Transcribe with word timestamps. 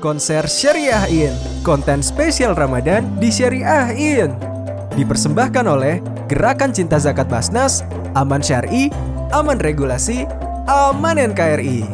Konser 0.00 0.48
Syariahin, 0.48 1.36
konten 1.60 2.00
spesial 2.00 2.56
Ramadan 2.56 3.20
di 3.20 3.28
Syariahin. 3.28 4.32
Dipersembahkan 4.96 5.68
oleh 5.68 6.00
Gerakan 6.24 6.72
Cinta 6.72 6.96
Zakat 6.96 7.28
Basnas, 7.28 7.84
Aman 8.16 8.40
Syari, 8.40 8.88
Aman 9.28 9.60
Regulasi, 9.60 10.24
Aman 10.64 11.20
NKRI. 11.20 11.84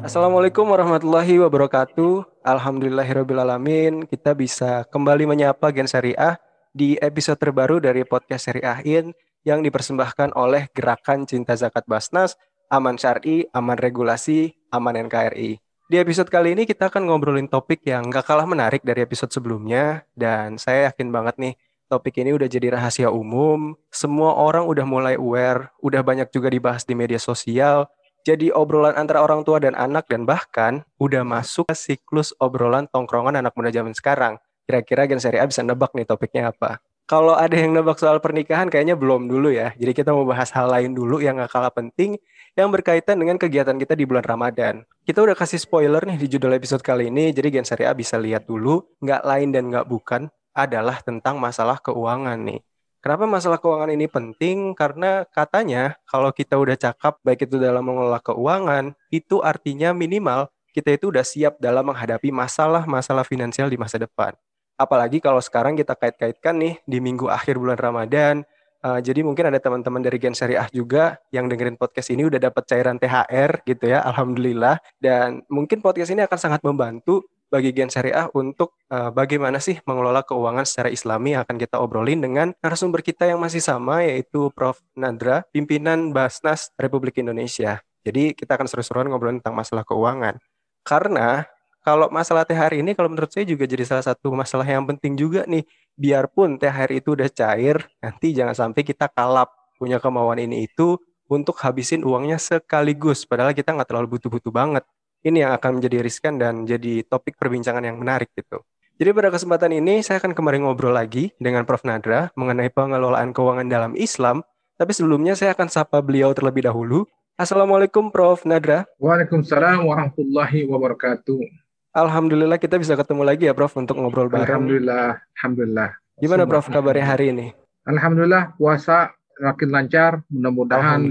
Assalamualaikum 0.00 0.64
warahmatullahi 0.64 1.36
wabarakatuh. 1.44 2.40
Alhamdulillahirrahmanirrahim. 2.40 4.08
Kita 4.08 4.32
bisa 4.32 4.88
kembali 4.88 5.28
menyapa 5.28 5.76
Gen 5.76 5.86
Syariah 5.86 6.40
di 6.72 6.96
episode 7.04 7.36
terbaru 7.36 7.84
dari 7.84 8.08
podcast 8.08 8.48
Syariahin 8.48 9.12
yang 9.44 9.60
dipersembahkan 9.60 10.32
oleh 10.40 10.72
Gerakan 10.72 11.28
Cinta 11.28 11.52
Zakat 11.52 11.84
Basnas, 11.84 12.40
Aman 12.72 12.96
Syari, 12.96 13.44
Aman 13.52 13.76
Regulasi, 13.76 14.56
Aman 14.72 14.96
NKRI. 14.96 15.61
Di 15.92 16.00
episode 16.00 16.32
kali 16.32 16.56
ini 16.56 16.64
kita 16.64 16.88
akan 16.88 17.04
ngobrolin 17.04 17.52
topik 17.52 17.84
yang 17.84 18.08
gak 18.08 18.24
kalah 18.24 18.48
menarik 18.48 18.80
dari 18.80 19.04
episode 19.04 19.28
sebelumnya 19.28 20.08
dan 20.16 20.56
saya 20.56 20.88
yakin 20.88 21.12
banget 21.12 21.36
nih 21.36 21.54
topik 21.92 22.16
ini 22.16 22.32
udah 22.32 22.48
jadi 22.48 22.72
rahasia 22.72 23.12
umum, 23.12 23.76
semua 23.92 24.32
orang 24.32 24.64
udah 24.64 24.88
mulai 24.88 25.20
aware, 25.20 25.68
udah 25.84 26.00
banyak 26.00 26.32
juga 26.32 26.48
dibahas 26.48 26.88
di 26.88 26.96
media 26.96 27.20
sosial, 27.20 27.92
jadi 28.24 28.56
obrolan 28.56 28.96
antara 28.96 29.20
orang 29.20 29.44
tua 29.44 29.60
dan 29.60 29.76
anak 29.76 30.08
dan 30.08 30.24
bahkan 30.24 30.80
udah 30.96 31.28
masuk 31.28 31.68
ke 31.68 31.76
siklus 31.76 32.32
obrolan 32.40 32.88
tongkrongan 32.88 33.44
anak 33.44 33.52
muda 33.52 33.68
zaman 33.68 33.92
sekarang. 33.92 34.40
Kira-kira 34.64 35.04
Gen 35.04 35.20
Seri 35.20 35.44
A 35.44 35.44
bisa 35.44 35.60
nebak 35.60 35.92
nih 35.92 36.08
topiknya 36.08 36.56
apa? 36.56 36.80
Kalau 37.12 37.36
ada 37.36 37.52
yang 37.52 37.76
nebak 37.76 38.00
soal 38.00 38.24
pernikahan 38.24 38.72
kayaknya 38.72 38.96
belum 38.96 39.28
dulu 39.28 39.52
ya. 39.52 39.76
Jadi 39.76 39.92
kita 39.92 40.16
mau 40.16 40.24
bahas 40.24 40.48
hal 40.56 40.64
lain 40.72 40.96
dulu 40.96 41.20
yang 41.20 41.36
gak 41.44 41.52
kalah 41.52 41.68
penting 41.68 42.16
yang 42.56 42.72
berkaitan 42.72 43.20
dengan 43.20 43.36
kegiatan 43.36 43.76
kita 43.76 43.92
di 43.92 44.08
bulan 44.08 44.24
Ramadan. 44.24 44.80
Kita 45.04 45.20
udah 45.20 45.36
kasih 45.36 45.60
spoiler 45.60 46.00
nih 46.08 46.16
di 46.16 46.24
judul 46.32 46.56
episode 46.56 46.80
kali 46.80 47.12
ini, 47.12 47.28
jadi 47.36 47.52
Gen 47.52 47.68
Seri 47.68 47.84
A 47.84 47.92
bisa 47.92 48.16
lihat 48.16 48.48
dulu. 48.48 48.96
Nggak 49.04 49.28
lain 49.28 49.48
dan 49.52 49.68
nggak 49.68 49.92
bukan 49.92 50.32
adalah 50.56 51.04
tentang 51.04 51.36
masalah 51.36 51.76
keuangan 51.84 52.40
nih. 52.48 52.64
Kenapa 53.04 53.28
masalah 53.28 53.60
keuangan 53.60 53.92
ini 53.92 54.08
penting? 54.08 54.72
Karena 54.72 55.28
katanya 55.28 56.00
kalau 56.08 56.32
kita 56.32 56.56
udah 56.56 56.80
cakap 56.80 57.20
baik 57.20 57.44
itu 57.44 57.60
dalam 57.60 57.84
mengelola 57.84 58.24
keuangan, 58.24 58.96
itu 59.12 59.44
artinya 59.44 59.92
minimal 59.92 60.48
kita 60.72 60.96
itu 60.96 61.12
udah 61.12 61.28
siap 61.28 61.60
dalam 61.60 61.92
menghadapi 61.92 62.32
masalah-masalah 62.32 63.28
finansial 63.28 63.68
di 63.68 63.76
masa 63.76 64.00
depan. 64.00 64.32
Apalagi 64.76 65.22
kalau 65.22 65.38
sekarang 65.38 65.78
kita 65.78 65.94
kait-kaitkan 65.94 66.58
nih 66.58 66.74
di 66.84 66.98
minggu 66.98 67.28
akhir 67.28 67.58
bulan 67.60 67.78
Ramadan, 67.78 68.46
Uh, 68.82 68.98
jadi 68.98 69.22
mungkin 69.22 69.46
ada 69.46 69.62
teman-teman 69.62 70.02
dari 70.02 70.18
Gen 70.18 70.34
Syariah 70.34 70.66
juga 70.74 71.14
yang 71.30 71.46
dengerin 71.46 71.78
podcast 71.78 72.10
ini 72.10 72.26
udah 72.26 72.50
dapat 72.50 72.66
cairan 72.66 72.98
THR 72.98 73.62
gitu 73.62 73.86
ya, 73.86 74.02
alhamdulillah. 74.02 74.82
Dan 74.98 75.46
mungkin 75.46 75.78
podcast 75.78 76.10
ini 76.10 76.26
akan 76.26 76.34
sangat 76.34 76.66
membantu 76.66 77.22
bagi 77.46 77.70
Gen 77.70 77.94
Syariah 77.94 78.26
untuk 78.34 78.74
uh, 78.90 79.14
bagaimana 79.14 79.62
sih 79.62 79.78
mengelola 79.86 80.26
keuangan 80.26 80.66
secara 80.66 80.90
Islami 80.90 81.38
yang 81.38 81.46
akan 81.46 81.62
kita 81.62 81.78
obrolin 81.78 82.24
dengan 82.24 82.58
narasumber 82.58 83.06
kita 83.06 83.30
yang 83.30 83.38
masih 83.38 83.62
sama 83.62 84.02
yaitu 84.02 84.50
Prof 84.50 84.82
Nadra, 84.98 85.46
pimpinan 85.54 86.10
Basnas 86.10 86.74
Republik 86.74 87.22
Indonesia. 87.22 87.86
Jadi 88.02 88.34
kita 88.34 88.58
akan 88.58 88.66
seru-seruan 88.66 89.06
ngobrolin 89.06 89.38
tentang 89.38 89.54
masalah 89.54 89.86
keuangan. 89.86 90.42
Karena 90.82 91.46
kalau 91.82 92.06
masalah 92.14 92.46
THR 92.46 92.78
ini 92.78 92.94
kalau 92.94 93.10
menurut 93.10 93.28
saya 93.34 93.42
juga 93.42 93.66
jadi 93.66 93.82
salah 93.82 94.06
satu 94.06 94.30
masalah 94.30 94.62
yang 94.62 94.86
penting 94.86 95.18
juga 95.18 95.42
nih. 95.50 95.66
Biarpun 95.98 96.56
THR 96.56 96.90
itu 96.94 97.12
udah 97.18 97.28
cair, 97.28 97.84
nanti 98.00 98.32
jangan 98.32 98.56
sampai 98.56 98.80
kita 98.86 99.10
kalap 99.12 99.52
punya 99.76 99.98
kemauan 99.98 100.38
ini 100.38 100.70
itu 100.70 100.96
untuk 101.26 101.58
habisin 101.60 102.06
uangnya 102.06 102.38
sekaligus. 102.38 103.26
Padahal 103.26 103.50
kita 103.50 103.74
nggak 103.74 103.90
terlalu 103.90 104.16
butuh-butuh 104.16 104.54
banget. 104.54 104.86
Ini 105.26 105.46
yang 105.46 105.52
akan 105.58 105.82
menjadi 105.82 105.98
riskan 106.02 106.38
dan 106.38 106.62
jadi 106.66 107.02
topik 107.06 107.34
perbincangan 107.34 107.82
yang 107.82 107.98
menarik 107.98 108.30
gitu. 108.34 108.62
Jadi 109.02 109.10
pada 109.10 109.34
kesempatan 109.34 109.74
ini 109.74 109.98
saya 110.06 110.22
akan 110.22 110.30
kembali 110.36 110.62
ngobrol 110.62 110.94
lagi 110.94 111.34
dengan 111.42 111.66
Prof. 111.66 111.82
Nadra 111.82 112.30
mengenai 112.38 112.70
pengelolaan 112.70 113.34
keuangan 113.34 113.66
dalam 113.66 113.92
Islam. 113.98 114.46
Tapi 114.78 114.94
sebelumnya 114.94 115.34
saya 115.34 115.54
akan 115.54 115.66
sapa 115.66 115.98
beliau 115.98 116.30
terlebih 116.30 116.66
dahulu. 116.66 117.06
Assalamualaikum 117.34 118.14
Prof. 118.14 118.46
Nadra. 118.46 118.86
Waalaikumsalam 119.02 119.82
warahmatullahi 119.82 120.68
wabarakatuh. 120.70 121.61
Alhamdulillah 121.92 122.56
kita 122.56 122.80
bisa 122.80 122.96
ketemu 122.96 123.20
lagi 123.20 123.44
ya 123.44 123.52
Prof 123.52 123.76
untuk 123.76 124.00
ngobrol 124.00 124.32
bareng. 124.32 124.48
Alhamdulillah, 124.48 125.20
alhamdulillah. 125.36 125.90
Gimana 126.16 126.48
Prof 126.48 126.72
kabarnya 126.72 127.04
hari 127.04 127.36
ini? 127.36 127.46
Alhamdulillah 127.84 128.56
puasa 128.56 129.12
makin 129.36 129.68
lancar. 129.68 130.24
Mudah-mudahan 130.32 131.04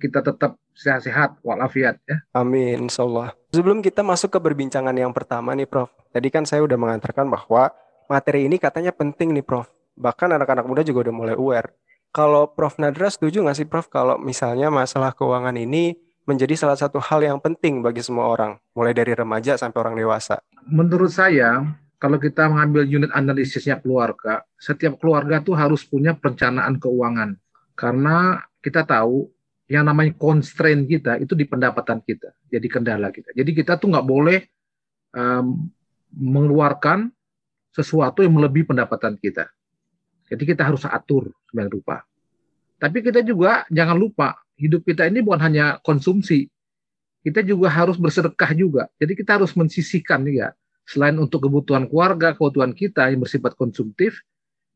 kita 0.00 0.24
tetap 0.24 0.56
sehat-sehat 0.72 1.44
walafiat 1.44 2.00
ya. 2.08 2.24
Amin 2.32 2.88
insyaallah. 2.88 3.36
Sebelum 3.52 3.84
kita 3.84 4.00
masuk 4.00 4.32
ke 4.32 4.40
perbincangan 4.40 4.96
yang 4.96 5.12
pertama 5.12 5.52
nih 5.52 5.68
Prof. 5.68 5.92
Tadi 6.08 6.32
kan 6.32 6.48
saya 6.48 6.64
udah 6.64 6.80
mengantarkan 6.80 7.28
bahwa 7.28 7.68
materi 8.08 8.48
ini 8.48 8.56
katanya 8.56 8.96
penting 8.96 9.36
nih 9.36 9.44
Prof. 9.44 9.68
Bahkan 10.00 10.40
anak-anak 10.40 10.64
muda 10.64 10.80
juga 10.80 11.04
udah 11.04 11.14
mulai 11.14 11.36
aware. 11.36 11.76
Kalau 12.16 12.48
Prof 12.48 12.80
Nadra 12.80 13.12
setuju 13.12 13.44
nggak 13.44 13.58
sih 13.60 13.68
Prof 13.68 13.92
kalau 13.92 14.16
misalnya 14.16 14.72
masalah 14.72 15.12
keuangan 15.12 15.60
ini 15.60 16.00
menjadi 16.24 16.56
salah 16.56 16.76
satu 16.76 17.00
hal 17.00 17.20
yang 17.20 17.38
penting 17.40 17.84
bagi 17.84 18.00
semua 18.00 18.32
orang, 18.32 18.56
mulai 18.72 18.96
dari 18.96 19.12
remaja 19.12 19.60
sampai 19.60 19.78
orang 19.80 19.96
dewasa? 19.96 20.40
Menurut 20.64 21.12
saya, 21.12 21.64
kalau 22.00 22.16
kita 22.20 22.48
mengambil 22.48 22.84
unit 22.84 23.12
analisisnya 23.12 23.80
keluarga, 23.80 24.44
setiap 24.56 24.96
keluarga 25.00 25.40
tuh 25.44 25.56
harus 25.56 25.84
punya 25.84 26.16
perencanaan 26.16 26.80
keuangan. 26.80 27.36
Karena 27.76 28.40
kita 28.60 28.84
tahu 28.84 29.28
yang 29.68 29.88
namanya 29.88 30.12
constraint 30.16 30.84
kita 30.84 31.16
itu 31.20 31.32
di 31.32 31.48
pendapatan 31.48 32.04
kita, 32.04 32.36
jadi 32.52 32.66
kendala 32.68 33.08
kita. 33.08 33.32
Jadi 33.32 33.50
kita 33.56 33.80
tuh 33.80 33.92
nggak 33.92 34.04
boleh 34.04 34.44
um, 35.16 35.72
mengeluarkan 36.12 37.08
sesuatu 37.72 38.20
yang 38.20 38.36
melebihi 38.36 38.68
pendapatan 38.68 39.16
kita. 39.16 39.48
Jadi 40.28 40.44
kita 40.44 40.68
harus 40.68 40.84
atur 40.84 41.32
sebagai 41.48 41.80
rupa. 41.80 42.04
Tapi 42.76 43.00
kita 43.00 43.24
juga 43.24 43.64
jangan 43.72 43.96
lupa 43.96 44.43
hidup 44.58 44.86
kita 44.86 45.10
ini 45.10 45.20
bukan 45.24 45.40
hanya 45.42 45.78
konsumsi. 45.82 46.50
Kita 47.24 47.40
juga 47.40 47.72
harus 47.72 47.96
bersedekah 47.96 48.50
juga. 48.52 48.82
Jadi 49.00 49.12
kita 49.16 49.40
harus 49.40 49.56
mensisihkan 49.56 50.22
ya. 50.28 50.52
Selain 50.84 51.16
untuk 51.16 51.48
kebutuhan 51.48 51.88
keluarga, 51.88 52.36
kebutuhan 52.36 52.76
kita 52.76 53.08
yang 53.08 53.24
bersifat 53.24 53.56
konsumtif, 53.56 54.20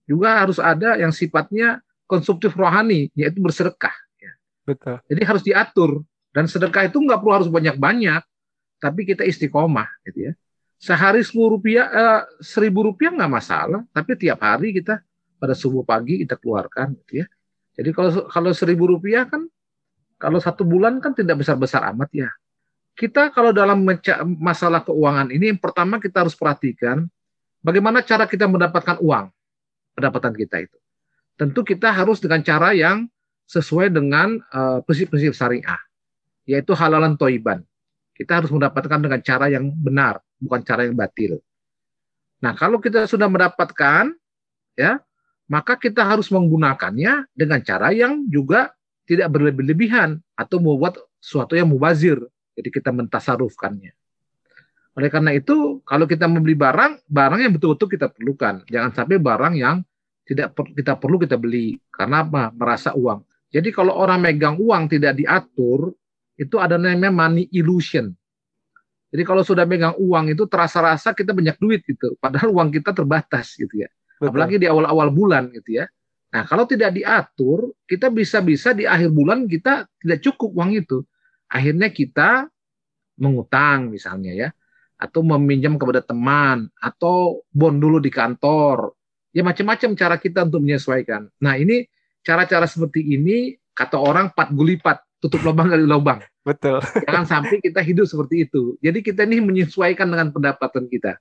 juga 0.09 0.41
harus 0.41 0.57
ada 0.57 0.97
yang 0.97 1.13
sifatnya 1.13 1.85
konsumtif 2.09 2.57
rohani, 2.57 3.13
yaitu 3.13 3.45
bersedekah. 3.45 3.93
Ya. 4.17 4.33
Betul. 4.65 4.97
Jadi 5.05 5.23
harus 5.29 5.43
diatur. 5.45 5.91
Dan 6.33 6.49
sedekah 6.49 6.89
itu 6.89 6.97
nggak 6.97 7.21
perlu 7.21 7.33
harus 7.37 7.51
banyak-banyak, 7.53 8.25
tapi 8.81 9.01
kita 9.05 9.29
istiqomah, 9.29 9.89
gitu 10.09 10.31
ya. 10.31 10.33
Sehari 10.81 11.21
sepuluh 11.21 11.59
rupiah, 11.59 11.91
eh, 11.91 12.21
seribu 12.41 12.89
rupiah 12.89 13.13
nggak 13.13 13.33
masalah, 13.33 13.85
tapi 13.93 14.17
tiap 14.17 14.41
hari 14.41 14.73
kita 14.73 15.05
pada 15.37 15.53
subuh 15.53 15.85
pagi 15.85 16.25
kita 16.25 16.41
keluarkan, 16.41 16.97
gitu 17.05 17.25
ya. 17.25 17.27
Jadi 17.77 17.91
kalau 17.93 18.11
kalau 18.33 18.51
seribu 18.57 18.89
rupiah 18.89 19.29
kan 19.29 19.45
kalau 20.19 20.43
satu 20.43 20.67
bulan 20.67 20.99
kan 20.99 21.15
tidak 21.15 21.41
besar-besar 21.41 21.87
amat 21.95 22.11
ya. 22.13 22.31
Kita 22.99 23.31
kalau 23.31 23.55
dalam 23.55 23.87
masalah 24.43 24.83
keuangan 24.83 25.31
ini, 25.31 25.55
yang 25.55 25.63
pertama 25.63 26.03
kita 26.03 26.27
harus 26.27 26.35
perhatikan 26.35 27.07
bagaimana 27.63 28.03
cara 28.03 28.27
kita 28.27 28.51
mendapatkan 28.51 28.99
uang, 28.99 29.31
pendapatan 29.95 30.35
kita 30.35 30.67
itu. 30.67 30.79
Tentu 31.39 31.63
kita 31.63 31.95
harus 31.95 32.19
dengan 32.19 32.43
cara 32.43 32.75
yang 32.75 33.07
sesuai 33.47 33.95
dengan 33.95 34.43
uh, 34.51 34.83
prinsip-prinsip 34.83 35.31
syariah, 35.31 35.79
yaitu 36.51 36.75
halalan 36.75 37.15
toiban. 37.15 37.63
Kita 38.19 38.43
harus 38.43 38.51
mendapatkan 38.51 38.99
dengan 38.99 39.23
cara 39.23 39.47
yang 39.47 39.71
benar, 39.71 40.19
bukan 40.43 40.67
cara 40.67 40.83
yang 40.83 40.99
batil. 40.99 41.39
Nah, 42.43 42.59
kalau 42.59 42.83
kita 42.83 43.07
sudah 43.07 43.31
mendapatkan, 43.31 44.11
ya, 44.75 44.99
maka 45.47 45.79
kita 45.79 46.03
harus 46.03 46.27
menggunakannya 46.35 47.31
dengan 47.31 47.63
cara 47.63 47.95
yang 47.95 48.27
juga 48.27 48.75
tidak 49.09 49.33
berlebih-lebihan 49.33 50.21
atau 50.37 50.61
membuat 50.61 51.01
sesuatu 51.17 51.57
yang 51.57 51.73
mubazir. 51.73 52.21
Jadi 52.53 52.69
kita 52.69 52.93
mentasarufkannya. 52.93 53.97
Oleh 54.99 55.09
karena 55.09 55.33
itu, 55.33 55.81
kalau 55.89 56.05
kita 56.05 56.29
membeli 56.29 56.59
barang, 56.59 57.09
barang 57.09 57.41
yang 57.41 57.53
betul-betul 57.57 57.89
kita 57.89 58.13
perlukan. 58.13 58.67
Jangan 58.69 58.91
sampai 58.93 59.17
barang 59.17 59.55
yang 59.57 59.81
tidak 60.29 60.53
kita 60.77 60.99
perlu 61.01 61.17
kita 61.17 61.41
beli. 61.41 61.79
Karena 61.89 62.27
apa? 62.27 62.53
Merasa 62.53 62.93
uang. 62.93 63.25
Jadi 63.49 63.73
kalau 63.73 63.97
orang 63.97 64.21
megang 64.21 64.61
uang 64.61 64.93
tidak 64.93 65.17
diatur, 65.17 65.95
itu 66.37 66.61
ada 66.61 66.77
namanya 66.77 67.09
money 67.09 67.49
illusion. 67.55 68.13
Jadi 69.09 69.23
kalau 69.25 69.41
sudah 69.41 69.65
megang 69.65 69.97
uang 69.97 70.37
itu 70.37 70.45
terasa-rasa 70.45 71.17
kita 71.17 71.33
banyak 71.33 71.57
duit 71.57 71.81
gitu. 71.89 72.13
Padahal 72.21 72.53
uang 72.53 72.69
kita 72.69 72.93
terbatas 72.93 73.57
gitu 73.57 73.87
ya. 73.87 73.89
Betul. 74.21 74.35
Apalagi 74.35 74.57
di 74.61 74.67
awal-awal 74.69 75.09
bulan 75.09 75.49
gitu 75.55 75.81
ya. 75.81 75.89
Nah, 76.29 76.45
kalau 76.45 76.69
tidak 76.69 76.93
diatur, 76.93 77.73
kita 77.89 78.13
bisa-bisa 78.13 78.77
di 78.77 78.85
akhir 78.85 79.09
bulan 79.09 79.49
kita 79.49 79.89
tidak 79.97 80.21
cukup 80.21 80.53
uang 80.61 80.77
itu. 80.77 81.01
Akhirnya 81.49 81.89
kita 81.89 82.53
mengutang 83.17 83.89
misalnya 83.89 84.33
ya, 84.37 84.49
atau 85.01 85.25
meminjam 85.25 85.81
kepada 85.81 86.05
teman, 86.05 86.69
atau 86.77 87.41
bon 87.49 87.73
dulu 87.81 87.97
di 87.97 88.13
kantor. 88.13 88.93
Ya 89.33 89.41
macam-macam 89.41 89.97
cara 89.97 90.17
kita 90.21 90.45
untuk 90.45 90.61
menyesuaikan. 90.61 91.33
Nah, 91.41 91.57
ini 91.57 91.89
cara-cara 92.21 92.69
seperti 92.69 93.09
ini 93.09 93.57
kata 93.73 93.97
orang 93.97 94.37
pat 94.37 94.53
gulipat 94.53 95.01
tutup 95.25 95.41
lubang 95.49 95.73
dari 95.73 95.89
lubang. 95.89 96.21
Betul. 96.45 96.85
Jangan 97.09 97.25
sampai 97.25 97.57
kita 97.65 97.81
hidup 97.81 98.05
seperti 98.05 98.45
itu. 98.45 98.77
Jadi 98.85 99.01
kita 99.01 99.25
ini 99.25 99.41
menyesuaikan 99.41 100.05
dengan 100.13 100.29
pendapatan 100.29 100.93
kita. 100.93 101.17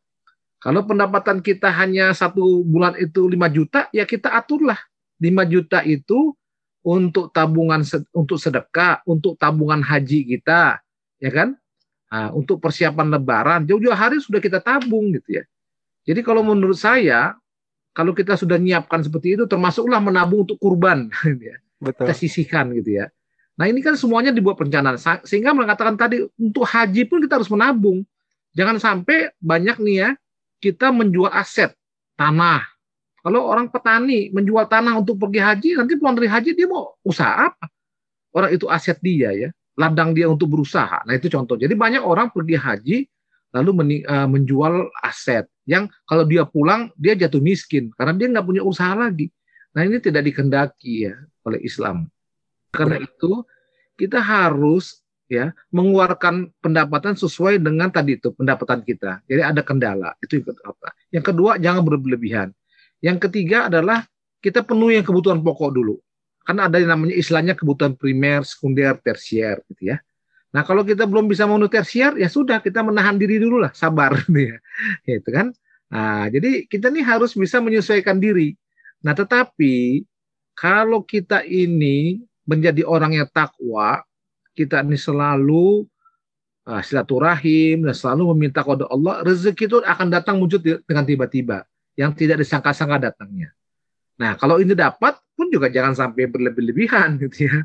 Kalau 0.58 0.84
pendapatan 0.84 1.40
kita 1.40 1.70
hanya 1.70 2.12
satu 2.18 2.66
bulan 2.66 2.98
itu 2.98 3.30
5 3.30 3.38
juta, 3.54 3.88
ya 3.94 4.10
kita 4.10 4.34
aturlah 4.34 4.78
5 5.18 5.46
juta 5.50 5.82
itu 5.84 6.34
untuk 6.86 7.34
tabungan 7.36 7.84
untuk 8.16 8.38
sedekah, 8.40 9.04
untuk 9.04 9.36
tabungan 9.36 9.84
haji 9.84 10.24
kita, 10.38 10.80
ya 11.20 11.32
kan? 11.34 11.58
Nah, 12.08 12.32
untuk 12.32 12.64
persiapan 12.64 13.20
lebaran, 13.20 13.60
jauh-jauh 13.68 13.92
hari 13.92 14.24
sudah 14.24 14.40
kita 14.40 14.64
tabung 14.64 15.12
gitu 15.12 15.42
ya. 15.42 15.44
Jadi 16.08 16.24
kalau 16.24 16.40
menurut 16.40 16.80
saya, 16.80 17.36
kalau 17.92 18.16
kita 18.16 18.40
sudah 18.40 18.56
nyiapkan 18.56 19.04
seperti 19.04 19.36
itu, 19.36 19.44
termasuklah 19.44 20.00
menabung 20.00 20.48
untuk 20.48 20.56
kurban, 20.62 21.12
gitu 21.28 21.52
ya. 21.52 21.58
Betul. 21.78 22.10
kita 22.10 22.14
sisihkan 22.18 22.74
gitu 22.74 23.04
ya. 23.04 23.06
Nah 23.58 23.66
ini 23.66 23.82
kan 23.82 23.98
semuanya 23.98 24.30
dibuat 24.30 24.58
perencanaan, 24.58 24.98
sehingga 25.26 25.54
mengatakan 25.54 25.98
tadi 25.98 26.22
untuk 26.38 26.66
haji 26.66 27.10
pun 27.10 27.22
kita 27.26 27.42
harus 27.42 27.50
menabung. 27.50 28.06
Jangan 28.54 28.78
sampai 28.82 29.34
banyak 29.38 29.78
nih 29.82 29.98
ya 29.98 30.10
kita 30.62 30.90
menjual 30.94 31.30
aset 31.30 31.74
tanah. 32.18 32.66
Kalau 33.28 33.44
orang 33.44 33.68
petani 33.68 34.32
menjual 34.32 34.72
tanah 34.72 35.04
untuk 35.04 35.20
pergi 35.20 35.44
haji, 35.44 35.70
nanti 35.76 36.00
pulang 36.00 36.16
dari 36.16 36.32
haji 36.32 36.56
dia 36.56 36.64
mau 36.64 36.96
usaha 37.04 37.52
apa? 37.52 37.68
Orang 38.32 38.56
itu 38.56 38.72
aset 38.72 38.96
dia 39.04 39.36
ya, 39.36 39.52
ladang 39.76 40.16
dia 40.16 40.32
untuk 40.32 40.48
berusaha. 40.48 41.04
Nah 41.04 41.12
itu 41.12 41.28
contoh. 41.28 41.60
Jadi 41.60 41.76
banyak 41.76 42.00
orang 42.00 42.32
pergi 42.32 42.56
haji 42.56 42.98
lalu 43.52 44.00
uh, 44.08 44.32
menjual 44.32 44.88
aset 45.04 45.44
yang 45.68 45.92
kalau 46.08 46.24
dia 46.24 46.48
pulang 46.48 46.88
dia 46.96 47.20
jatuh 47.20 47.44
miskin 47.44 47.92
karena 48.00 48.16
dia 48.16 48.32
nggak 48.32 48.48
punya 48.48 48.64
usaha 48.64 48.96
lagi. 48.96 49.28
Nah 49.76 49.84
ini 49.84 50.00
tidak 50.00 50.24
dikendaki 50.24 51.12
ya 51.12 51.20
oleh 51.44 51.60
Islam. 51.68 52.08
Karena 52.72 52.96
itu 52.96 53.44
kita 54.00 54.24
harus 54.24 55.04
ya 55.28 55.52
mengeluarkan 55.76 56.56
pendapatan 56.64 57.20
sesuai 57.20 57.60
dengan 57.60 57.92
tadi 57.92 58.16
itu 58.16 58.32
pendapatan 58.32 58.88
kita. 58.88 59.20
Jadi 59.28 59.42
ada 59.44 59.60
kendala 59.68 60.16
itu 60.24 60.40
apa? 60.64 60.96
Yang 61.12 61.36
kedua 61.36 61.60
jangan 61.60 61.84
berlebihan. 61.84 62.56
Yang 63.04 63.30
ketiga 63.30 63.70
adalah 63.70 64.06
kita 64.42 64.66
penuhi 64.66 64.98
yang 64.98 65.06
kebutuhan 65.06 65.42
pokok 65.42 65.72
dulu. 65.74 65.96
Karena 66.48 66.72
ada 66.72 66.80
yang 66.80 66.96
namanya 66.96 67.16
istilahnya 67.18 67.54
kebutuhan 67.60 68.00
primer, 68.00 68.48
sekunder, 68.48 68.96
tersier 69.04 69.60
gitu 69.74 69.92
ya. 69.92 69.98
Nah, 70.56 70.64
kalau 70.64 70.88
kita 70.88 71.04
belum 71.04 71.28
bisa 71.28 71.44
memenuhi 71.44 71.70
tersier, 71.70 72.16
ya 72.16 72.32
sudah 72.32 72.64
kita 72.64 72.80
menahan 72.80 73.20
diri 73.20 73.36
dulu 73.36 73.60
lah, 73.60 73.76
sabar 73.76 74.16
gitu 74.26 74.56
ya. 74.56 74.58
Gitu 75.04 75.30
kan? 75.30 75.52
Nah, 75.92 76.32
jadi 76.32 76.68
kita 76.68 76.88
ini 76.92 77.04
harus 77.04 77.36
bisa 77.36 77.60
menyesuaikan 77.60 78.20
diri. 78.20 78.56
Nah, 79.04 79.12
tetapi 79.12 80.08
kalau 80.56 81.04
kita 81.04 81.44
ini 81.44 82.24
menjadi 82.48 82.88
orang 82.88 83.20
yang 83.20 83.28
takwa, 83.30 84.02
kita 84.56 84.82
ini 84.82 84.96
selalu 84.98 85.86
uh, 86.68 86.82
silaturahim 86.82 87.88
dan 87.88 87.96
selalu 87.96 88.34
meminta 88.34 88.64
kepada 88.64 88.88
Allah, 88.90 89.24
rezeki 89.24 89.64
itu 89.70 89.78
akan 89.84 90.08
datang 90.10 90.36
muncul 90.40 90.60
dengan 90.60 91.06
tiba-tiba, 91.06 91.68
yang 91.98 92.14
tidak 92.14 92.46
disangka-sangka 92.46 93.10
datangnya. 93.12 93.52
Nah, 94.22 94.38
kalau 94.38 94.62
ini 94.62 94.78
dapat 94.78 95.18
pun 95.38 95.50
juga 95.54 95.70
jangan 95.70 95.94
sampai 95.94 96.30
berlebih-lebihan 96.30 97.18
gitu 97.26 97.50
ya. 97.50 97.58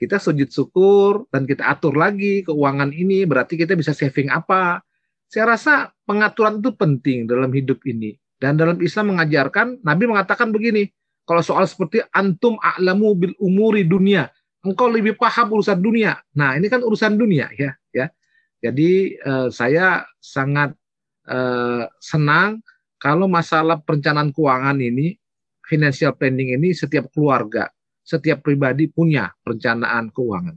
Kita 0.00 0.16
sujud 0.20 0.48
syukur 0.48 1.28
dan 1.28 1.44
kita 1.44 1.68
atur 1.68 1.96
lagi 1.96 2.44
keuangan 2.44 2.92
ini 2.92 3.28
berarti 3.28 3.60
kita 3.60 3.76
bisa 3.76 3.92
saving 3.92 4.32
apa. 4.32 4.80
Saya 5.28 5.56
rasa 5.56 5.92
pengaturan 6.04 6.60
itu 6.60 6.72
penting 6.76 7.28
dalam 7.28 7.52
hidup 7.52 7.80
ini. 7.88 8.16
Dan 8.36 8.60
dalam 8.60 8.76
Islam 8.84 9.16
mengajarkan 9.16 9.80
Nabi 9.80 10.04
mengatakan 10.04 10.52
begini, 10.52 10.88
kalau 11.24 11.40
soal 11.40 11.64
seperti 11.64 12.04
antum 12.12 12.60
a'lamu 12.60 13.16
bil 13.16 13.34
umuri 13.40 13.88
dunia, 13.88 14.28
engkau 14.60 14.92
lebih 14.92 15.16
paham 15.16 15.56
urusan 15.56 15.80
dunia. 15.80 16.20
Nah, 16.36 16.60
ini 16.60 16.68
kan 16.68 16.84
urusan 16.84 17.16
dunia 17.16 17.48
ya, 17.56 17.72
ya. 17.88 18.12
Jadi 18.60 19.16
eh, 19.16 19.48
saya 19.48 20.04
sangat 20.20 20.76
eh, 21.24 21.84
senang 22.00 22.60
kalau 23.04 23.28
masalah 23.28 23.76
perencanaan 23.84 24.32
keuangan 24.32 24.80
ini 24.80 25.20
financial 25.68 26.16
planning 26.16 26.56
ini 26.56 26.72
setiap 26.72 27.12
keluarga, 27.12 27.68
setiap 28.00 28.40
pribadi 28.40 28.88
punya 28.88 29.28
perencanaan 29.44 30.08
keuangan. 30.08 30.56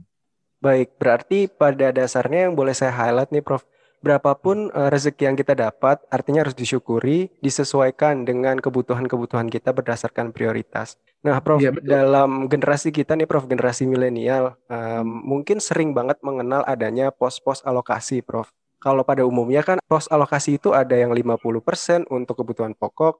Baik, 0.64 0.96
berarti 0.96 1.44
pada 1.44 1.92
dasarnya 1.92 2.48
yang 2.48 2.56
boleh 2.56 2.72
saya 2.72 2.90
highlight 2.96 3.28
nih 3.36 3.44
Prof, 3.44 3.68
berapapun 4.00 4.72
uh, 4.72 4.88
rezeki 4.88 5.28
yang 5.28 5.36
kita 5.36 5.52
dapat 5.52 6.00
artinya 6.08 6.48
harus 6.48 6.56
disyukuri, 6.56 7.28
disesuaikan 7.44 8.24
dengan 8.24 8.56
kebutuhan-kebutuhan 8.58 9.52
kita 9.52 9.76
berdasarkan 9.76 10.32
prioritas. 10.32 10.96
Nah, 11.20 11.38
Prof, 11.44 11.60
ya, 11.60 11.70
dalam 11.84 12.48
generasi 12.48 12.96
kita 12.96 13.12
nih 13.12 13.28
Prof, 13.28 13.44
generasi 13.44 13.84
milenial, 13.84 14.56
um, 14.72 15.04
mungkin 15.04 15.60
sering 15.60 15.92
banget 15.92 16.16
mengenal 16.24 16.64
adanya 16.64 17.12
pos-pos 17.12 17.60
alokasi, 17.60 18.24
Prof. 18.24 18.48
Kalau 18.78 19.02
pada 19.02 19.26
umumnya 19.26 19.66
kan 19.66 19.82
pos 19.90 20.06
alokasi 20.06 20.62
itu 20.62 20.70
ada 20.70 20.94
yang 20.94 21.10
50% 21.10 22.06
untuk 22.14 22.38
kebutuhan 22.38 22.78
pokok, 22.78 23.18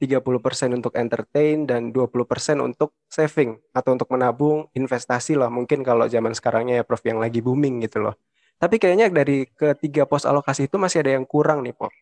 30% 0.00 0.80
untuk 0.80 0.96
entertain 0.96 1.68
dan 1.68 1.92
20% 1.92 2.24
untuk 2.64 2.96
saving 3.10 3.60
atau 3.76 3.92
untuk 3.98 4.08
menabung 4.08 4.70
investasi 4.72 5.36
lah 5.36 5.52
mungkin 5.52 5.84
kalau 5.84 6.08
zaman 6.08 6.32
sekarangnya 6.32 6.80
ya 6.80 6.84
Prof 6.88 7.04
yang 7.04 7.20
lagi 7.20 7.44
booming 7.44 7.84
gitu 7.84 8.00
loh. 8.08 8.16
Tapi 8.56 8.80
kayaknya 8.80 9.12
dari 9.12 9.44
ketiga 9.50 10.08
pos 10.08 10.24
alokasi 10.24 10.72
itu 10.72 10.80
masih 10.80 11.04
ada 11.04 11.12
yang 11.20 11.28
kurang 11.28 11.60
nih 11.66 11.76
Prof. 11.76 11.92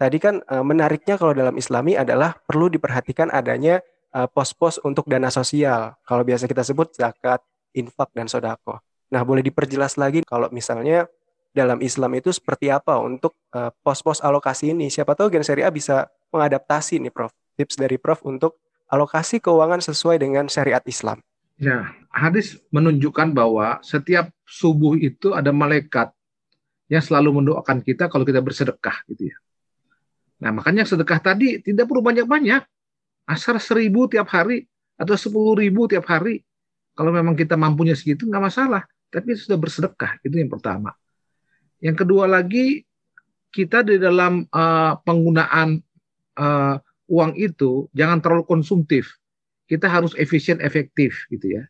Tadi 0.00 0.16
kan 0.16 0.40
uh, 0.48 0.64
menariknya 0.64 1.20
kalau 1.20 1.36
dalam 1.36 1.54
Islami 1.60 1.98
adalah 1.98 2.34
perlu 2.48 2.72
diperhatikan 2.72 3.28
adanya 3.28 3.84
uh, 4.16 4.26
pos-pos 4.26 4.80
untuk 4.80 5.04
dana 5.04 5.28
sosial. 5.28 5.98
Kalau 6.08 6.24
biasa 6.24 6.48
kita 6.48 6.64
sebut 6.64 6.96
zakat, 6.96 7.44
infak 7.76 8.08
dan 8.16 8.32
sodako. 8.32 8.80
Nah 9.12 9.22
boleh 9.28 9.44
diperjelas 9.44 10.00
lagi 10.00 10.24
kalau 10.24 10.48
misalnya 10.48 11.04
dalam 11.52 11.78
Islam 11.84 12.16
itu 12.16 12.32
seperti 12.32 12.72
apa 12.72 12.96
untuk 12.98 13.36
uh, 13.52 13.68
pos-pos 13.84 14.24
alokasi 14.24 14.72
ini? 14.72 14.88
Siapa 14.88 15.12
tahu 15.12 15.28
Gen 15.28 15.44
Syariah 15.44 15.72
bisa 15.72 16.08
mengadaptasi 16.32 16.98
nih 16.98 17.12
Prof 17.12 17.32
tips 17.56 17.76
dari 17.76 18.00
Prof 18.00 18.24
untuk 18.24 18.56
alokasi 18.88 19.40
keuangan 19.40 19.80
sesuai 19.84 20.20
dengan 20.20 20.48
syariat 20.48 20.82
Islam. 20.88 21.20
Ya, 21.60 21.92
hadis 22.10 22.58
menunjukkan 22.72 23.36
bahwa 23.36 23.78
setiap 23.84 24.32
subuh 24.48 24.98
itu 24.98 25.36
ada 25.36 25.52
malaikat 25.52 26.10
yang 26.90 27.00
selalu 27.04 27.40
mendoakan 27.40 27.80
kita 27.80 28.08
kalau 28.08 28.26
kita 28.26 28.42
bersedekah 28.42 29.04
gitu 29.08 29.32
ya. 29.32 29.36
Nah, 30.42 30.50
makanya 30.50 30.82
sedekah 30.82 31.22
tadi 31.22 31.62
tidak 31.62 31.86
perlu 31.86 32.02
banyak-banyak. 32.02 32.66
Asal 33.30 33.62
seribu 33.62 34.10
tiap 34.10 34.26
hari 34.34 34.66
atau 34.98 35.14
sepuluh 35.14 35.54
ribu 35.54 35.86
tiap 35.86 36.04
hari. 36.10 36.42
Kalau 36.92 37.14
memang 37.14 37.32
kita 37.32 37.56
mampunya 37.56 37.96
segitu 37.96 38.26
nggak 38.26 38.44
masalah. 38.52 38.82
Tapi 39.12 39.36
sudah 39.38 39.56
bersedekah 39.56 40.20
itu 40.24 40.34
yang 40.34 40.50
pertama. 40.50 40.92
Yang 41.82 42.06
kedua 42.06 42.30
lagi 42.30 42.86
kita 43.50 43.82
di 43.82 43.98
dalam 43.98 44.46
uh, 44.48 44.96
penggunaan 45.02 45.82
uh, 46.38 46.78
uang 47.10 47.32
itu 47.34 47.90
jangan 47.92 48.22
terlalu 48.22 48.46
konsumtif. 48.46 49.18
Kita 49.66 49.90
harus 49.90 50.14
efisien 50.14 50.62
efektif 50.62 51.26
gitu 51.28 51.58
ya. 51.58 51.66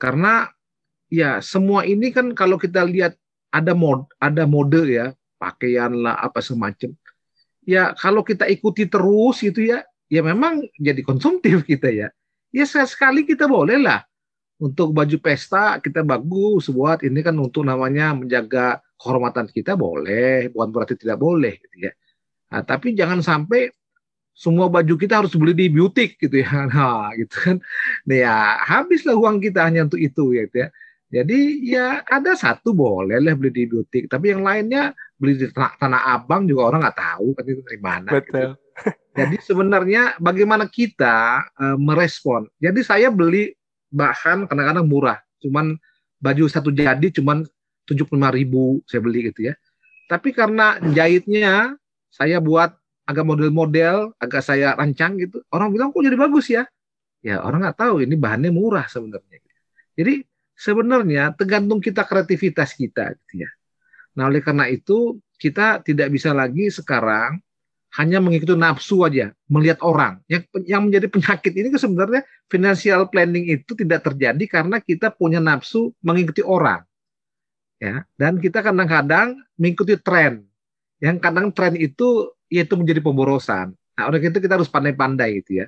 Karena 0.00 0.48
ya 1.12 1.44
semua 1.44 1.84
ini 1.84 2.08
kan 2.08 2.32
kalau 2.32 2.56
kita 2.56 2.82
lihat 2.88 3.14
ada 3.52 3.76
mod 3.76 4.08
ada 4.16 4.48
mode 4.48 4.80
ya, 4.88 5.12
pakaian 5.36 5.92
lah 5.92 6.16
apa 6.16 6.40
semacam. 6.40 6.96
Ya 7.68 7.92
kalau 7.94 8.24
kita 8.24 8.48
ikuti 8.48 8.88
terus 8.88 9.44
gitu 9.44 9.60
ya, 9.60 9.84
ya 10.08 10.24
memang 10.24 10.64
jadi 10.80 11.04
konsumtif 11.04 11.62
kita 11.70 11.92
ya. 11.92 12.08
Ya 12.50 12.64
sekali 12.66 13.28
kita 13.28 13.44
boleh 13.44 13.76
lah 13.76 14.02
untuk 14.58 14.90
baju 14.90 15.16
pesta 15.22 15.78
kita 15.78 16.02
bagus 16.02 16.66
buat 16.68 17.00
ini 17.06 17.22
kan 17.22 17.32
untuk 17.38 17.62
namanya 17.62 18.12
menjaga 18.12 18.82
kehormatan 19.00 19.48
kita 19.48 19.80
boleh, 19.80 20.52
bukan 20.52 20.68
berarti 20.68 20.94
tidak 21.00 21.16
boleh 21.16 21.56
gitu 21.56 21.88
ya. 21.88 21.92
Nah, 22.52 22.62
tapi 22.68 22.92
jangan 22.92 23.24
sampai 23.24 23.72
semua 24.36 24.68
baju 24.68 24.94
kita 24.96 25.24
harus 25.24 25.32
beli 25.32 25.56
di 25.56 25.66
butik 25.72 26.20
gitu 26.20 26.44
ya. 26.44 26.48
Nah, 26.70 27.16
gitu 27.16 27.32
kan. 27.32 27.56
Nah, 28.04 28.16
ya 28.16 28.36
habislah 28.60 29.16
uang 29.16 29.40
kita 29.40 29.64
hanya 29.64 29.88
untuk 29.88 30.00
itu 30.00 30.36
ya, 30.36 30.44
gitu 30.46 30.58
ya. 30.66 30.68
Jadi 31.10 31.66
ya 31.66 32.06
ada 32.06 32.38
satu 32.38 32.70
boleh 32.70 33.18
lah 33.18 33.34
beli 33.34 33.50
di 33.50 33.64
butik, 33.66 34.06
tapi 34.06 34.30
yang 34.30 34.46
lainnya 34.46 34.94
beli 35.18 35.42
di 35.42 35.50
tanah, 35.50 35.74
tanah 35.74 36.00
abang 36.14 36.46
juga 36.46 36.70
orang 36.70 36.86
nggak 36.86 36.98
tahu 37.02 37.26
kan 37.34 37.44
itu 37.50 37.62
dari 37.66 37.80
mana. 37.82 38.08
Gitu. 38.14 38.20
Betul. 38.20 38.38
Gitu. 38.38 38.48
Jadi 39.18 39.36
sebenarnya 39.42 40.02
bagaimana 40.22 40.70
kita 40.70 41.42
uh, 41.58 41.76
merespon. 41.76 42.46
Jadi 42.62 42.86
saya 42.86 43.10
beli 43.10 43.50
bahan 43.90 44.46
kadang-kadang 44.46 44.86
murah, 44.86 45.18
cuman 45.42 45.74
baju 46.22 46.44
satu 46.46 46.70
jadi 46.70 47.10
cuman 47.10 47.42
tujuh 47.88 48.04
puluh 48.08 48.28
ribu 48.32 48.82
saya 48.88 49.00
beli 49.00 49.30
gitu 49.32 49.52
ya. 49.52 49.54
Tapi 50.10 50.34
karena 50.34 50.76
jahitnya 50.82 51.78
saya 52.10 52.42
buat 52.42 52.74
agak 53.06 53.24
model-model, 53.26 54.14
agak 54.18 54.42
saya 54.42 54.74
rancang 54.74 55.18
gitu, 55.18 55.42
orang 55.54 55.70
bilang 55.70 55.90
kok 55.94 56.02
jadi 56.02 56.18
bagus 56.18 56.46
ya. 56.50 56.66
Ya 57.20 57.42
orang 57.44 57.62
nggak 57.62 57.78
tahu 57.78 58.02
ini 58.02 58.16
bahannya 58.16 58.50
murah 58.50 58.88
sebenarnya. 58.88 59.38
Jadi 59.94 60.24
sebenarnya 60.56 61.32
tergantung 61.36 61.78
kita 61.78 62.06
kreativitas 62.06 62.74
kita 62.74 63.12
gitu 63.14 63.46
ya. 63.46 63.50
Nah 64.16 64.26
oleh 64.26 64.40
karena 64.42 64.66
itu 64.66 65.20
kita 65.40 65.80
tidak 65.84 66.08
bisa 66.12 66.34
lagi 66.34 66.68
sekarang 66.68 67.40
hanya 67.98 68.22
mengikuti 68.22 68.54
nafsu 68.54 69.02
aja, 69.02 69.34
melihat 69.50 69.82
orang. 69.82 70.22
Yang 70.30 70.46
yang 70.66 70.86
menjadi 70.86 71.10
penyakit 71.10 71.52
ini 71.54 71.74
kan 71.74 71.80
sebenarnya 71.82 72.22
financial 72.46 73.10
planning 73.10 73.50
itu 73.50 73.74
tidak 73.74 74.06
terjadi 74.06 74.44
karena 74.46 74.78
kita 74.78 75.10
punya 75.10 75.42
nafsu 75.42 75.90
mengikuti 76.02 76.42
orang. 76.42 76.86
Ya, 77.80 78.04
dan 78.20 78.36
kita 78.36 78.60
kadang-kadang 78.60 79.40
mengikuti 79.56 79.96
tren. 79.96 80.44
Yang 81.00 81.16
kadang 81.24 81.48
tren 81.48 81.80
itu 81.80 82.28
yaitu 82.52 82.76
menjadi 82.76 83.00
pemborosan. 83.00 83.72
Nah, 83.96 84.04
oleh 84.12 84.20
itu 84.20 84.36
kita 84.36 84.60
harus 84.60 84.68
pandai-pandai 84.68 85.40
gitu 85.40 85.64
ya. 85.64 85.66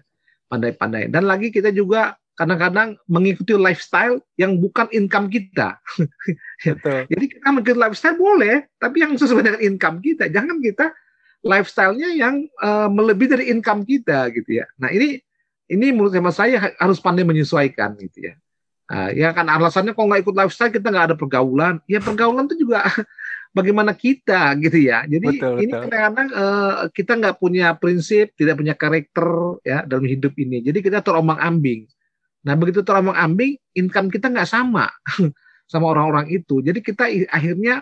Pandai-pandai. 0.52 1.08
Dan 1.08 1.24
lagi 1.24 1.48
kita 1.48 1.72
juga 1.72 2.20
kadang-kadang 2.36 3.00
mengikuti 3.08 3.56
lifestyle 3.56 4.20
yang 4.36 4.60
bukan 4.60 4.92
income 4.92 5.32
kita. 5.32 5.80
Betul. 6.68 7.08
Jadi 7.08 7.24
kita 7.32 7.46
mengikuti 7.48 7.76
lifestyle 7.80 8.18
boleh, 8.20 8.68
tapi 8.76 9.00
yang 9.00 9.16
sesuai 9.16 9.42
dengan 9.48 9.60
income 9.64 10.04
kita. 10.04 10.28
Jangan 10.28 10.60
kita 10.60 10.92
lifestyle-nya 11.42 12.12
yang 12.12 12.44
uh, 12.62 12.92
melebihi 12.92 13.30
dari 13.30 13.44
income 13.50 13.88
kita 13.88 14.28
gitu 14.36 14.62
ya. 14.62 14.66
Nah 14.78 14.92
ini 14.92 15.16
ini 15.72 15.86
menurut 15.90 16.12
saya 16.32 16.72
harus 16.76 17.00
pandai 17.00 17.24
menyesuaikan 17.24 17.96
gitu 17.98 18.32
ya. 18.32 18.34
Uh, 18.90 19.10
ya 19.14 19.30
kan 19.30 19.46
alasannya 19.46 19.94
kalau 19.94 20.10
nggak 20.10 20.22
ikut 20.26 20.36
lifestyle 20.36 20.74
kita 20.74 20.88
nggak 20.90 21.06
ada 21.12 21.16
pergaulan. 21.16 21.78
Ya 21.86 22.02
pergaulan 22.02 22.50
itu 22.50 22.66
juga 22.66 22.82
bagaimana 23.56 23.92
kita 23.94 24.58
gitu 24.58 24.78
ya. 24.82 25.04
Jadi 25.06 25.38
betul, 25.38 25.56
ini 25.62 25.72
kadang-kadang 25.72 26.28
uh, 26.34 26.74
kita 26.90 27.12
nggak 27.20 27.36
punya 27.38 27.76
prinsip, 27.78 28.34
tidak 28.34 28.58
punya 28.58 28.74
karakter 28.74 29.28
ya 29.62 29.86
dalam 29.86 30.04
hidup 30.08 30.34
ini. 30.40 30.60
Jadi 30.64 30.78
kita 30.82 31.00
terombang 31.00 31.38
ambing. 31.38 31.86
Nah 32.42 32.58
begitu 32.58 32.82
terombang 32.82 33.16
ambing, 33.16 33.54
income 33.78 34.10
kita 34.10 34.28
nggak 34.28 34.48
sama 34.50 34.90
sama 35.72 35.86
orang-orang 35.88 36.28
itu. 36.28 36.60
Jadi 36.60 36.82
kita 36.82 37.08
akhirnya 37.30 37.80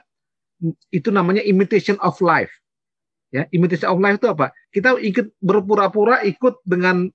itu 0.92 1.08
namanya 1.08 1.40
imitation 1.40 1.96
of 2.04 2.20
life. 2.20 2.52
Ya, 3.30 3.46
imitation 3.54 3.88
of 3.88 4.02
life 4.02 4.18
itu 4.18 4.28
apa? 4.28 4.50
Kita 4.74 4.98
ikut 4.98 5.38
berpura-pura 5.38 6.20
ikut 6.26 6.60
dengan 6.66 7.08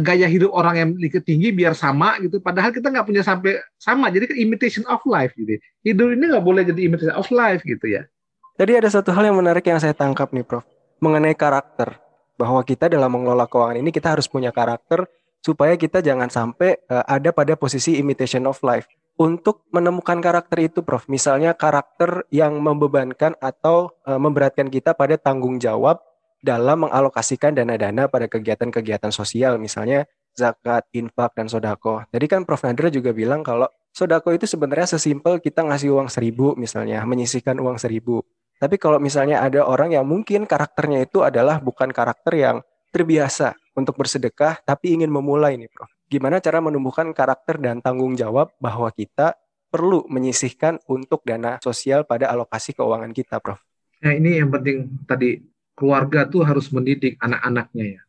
gaya 0.00 0.24
hidup 0.24 0.48
orang 0.56 0.74
yang 0.80 0.88
tinggi 1.20 1.52
biar 1.52 1.76
sama 1.76 2.16
gitu. 2.24 2.40
Padahal 2.40 2.72
kita 2.72 2.88
nggak 2.88 3.04
punya 3.04 3.20
sampai 3.20 3.60
sama. 3.76 4.08
Jadi 4.08 4.32
kan 4.32 4.36
imitation 4.40 4.84
of 4.88 5.04
life 5.04 5.36
gitu. 5.36 5.60
Hidup 5.84 6.16
ini 6.16 6.24
nggak 6.32 6.44
boleh 6.44 6.62
jadi 6.64 6.80
imitation 6.88 7.12
of 7.12 7.28
life 7.28 7.60
gitu 7.66 7.84
ya. 7.84 8.08
Jadi 8.56 8.72
ada 8.80 8.88
satu 8.88 9.12
hal 9.12 9.28
yang 9.28 9.36
menarik 9.36 9.64
yang 9.68 9.80
saya 9.80 9.92
tangkap 9.92 10.32
nih, 10.32 10.44
Prof. 10.44 10.64
Mengenai 11.04 11.36
karakter. 11.36 12.00
Bahwa 12.40 12.64
kita 12.64 12.88
dalam 12.88 13.12
mengelola 13.12 13.44
keuangan 13.44 13.76
ini 13.76 13.92
kita 13.92 14.16
harus 14.16 14.24
punya 14.24 14.48
karakter 14.48 15.04
supaya 15.44 15.76
kita 15.76 16.00
jangan 16.00 16.30
sampai 16.32 16.80
uh, 16.88 17.04
ada 17.04 17.34
pada 17.34 17.52
posisi 17.58 17.98
imitation 18.00 18.48
of 18.48 18.56
life. 18.64 18.88
Untuk 19.20 19.68
menemukan 19.68 20.24
karakter 20.24 20.72
itu, 20.72 20.80
Prof, 20.80 21.04
misalnya 21.04 21.52
karakter 21.52 22.24
yang 22.32 22.56
membebankan 22.64 23.36
atau 23.44 23.92
uh, 24.08 24.16
memberatkan 24.16 24.72
kita 24.72 24.96
pada 24.96 25.20
tanggung 25.20 25.60
jawab 25.60 26.00
dalam 26.42 26.90
mengalokasikan 26.90 27.54
dana-dana 27.54 28.10
pada 28.10 28.26
kegiatan-kegiatan 28.26 29.14
sosial, 29.14 29.56
misalnya 29.62 30.10
zakat, 30.34 30.84
infak, 30.92 31.38
dan 31.38 31.46
sodako. 31.46 32.02
Tadi 32.10 32.26
kan 32.26 32.42
Prof. 32.42 32.66
Nadra 32.66 32.90
juga 32.90 33.14
bilang 33.14 33.46
kalau 33.46 33.70
sodako 33.94 34.34
itu 34.34 34.50
sebenarnya 34.50 34.98
sesimpel 34.98 35.38
kita 35.38 35.62
ngasih 35.62 35.94
uang 35.94 36.10
seribu 36.10 36.58
misalnya, 36.58 37.06
menyisihkan 37.06 37.56
uang 37.62 37.78
seribu. 37.78 38.26
Tapi 38.58 38.78
kalau 38.78 38.98
misalnya 38.98 39.42
ada 39.42 39.66
orang 39.66 39.94
yang 39.94 40.06
mungkin 40.06 40.46
karakternya 40.46 41.06
itu 41.06 41.22
adalah 41.22 41.62
bukan 41.62 41.90
karakter 41.94 42.34
yang 42.34 42.56
terbiasa 42.92 43.56
untuk 43.72 43.96
bersedekah 43.96 44.60
tapi 44.62 44.92
ingin 44.92 45.08
memulai 45.08 45.56
nih 45.56 45.70
Prof. 45.72 45.88
Gimana 46.10 46.42
cara 46.44 46.60
menumbuhkan 46.60 47.08
karakter 47.16 47.56
dan 47.56 47.80
tanggung 47.80 48.12
jawab 48.18 48.52
bahwa 48.60 48.92
kita 48.92 49.34
perlu 49.72 50.04
menyisihkan 50.12 50.76
untuk 50.84 51.24
dana 51.24 51.56
sosial 51.64 52.04
pada 52.04 52.28
alokasi 52.28 52.76
keuangan 52.76 53.10
kita, 53.16 53.40
Prof. 53.40 53.64
Nah, 54.04 54.12
ini 54.12 54.42
yang 54.42 54.52
penting 54.52 54.92
tadi 55.08 55.40
keluarga 55.82 56.30
tuh 56.30 56.46
harus 56.46 56.70
mendidik 56.70 57.18
anak-anaknya 57.18 57.98
ya. 57.98 58.02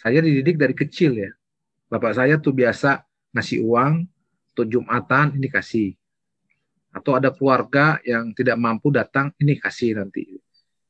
Saya 0.00 0.24
dididik 0.24 0.56
dari 0.56 0.72
kecil 0.72 1.20
ya. 1.20 1.30
Bapak 1.92 2.16
saya 2.16 2.40
tuh 2.40 2.56
biasa 2.56 3.04
ngasih 3.36 3.60
uang 3.60 4.08
untuk 4.56 4.66
Jumatan 4.72 5.36
ini 5.36 5.52
kasih. 5.52 5.92
Atau 6.88 7.20
ada 7.20 7.28
keluarga 7.28 8.00
yang 8.00 8.32
tidak 8.32 8.56
mampu 8.56 8.88
datang 8.88 9.36
ini 9.36 9.60
kasih 9.60 10.00
nanti. 10.00 10.40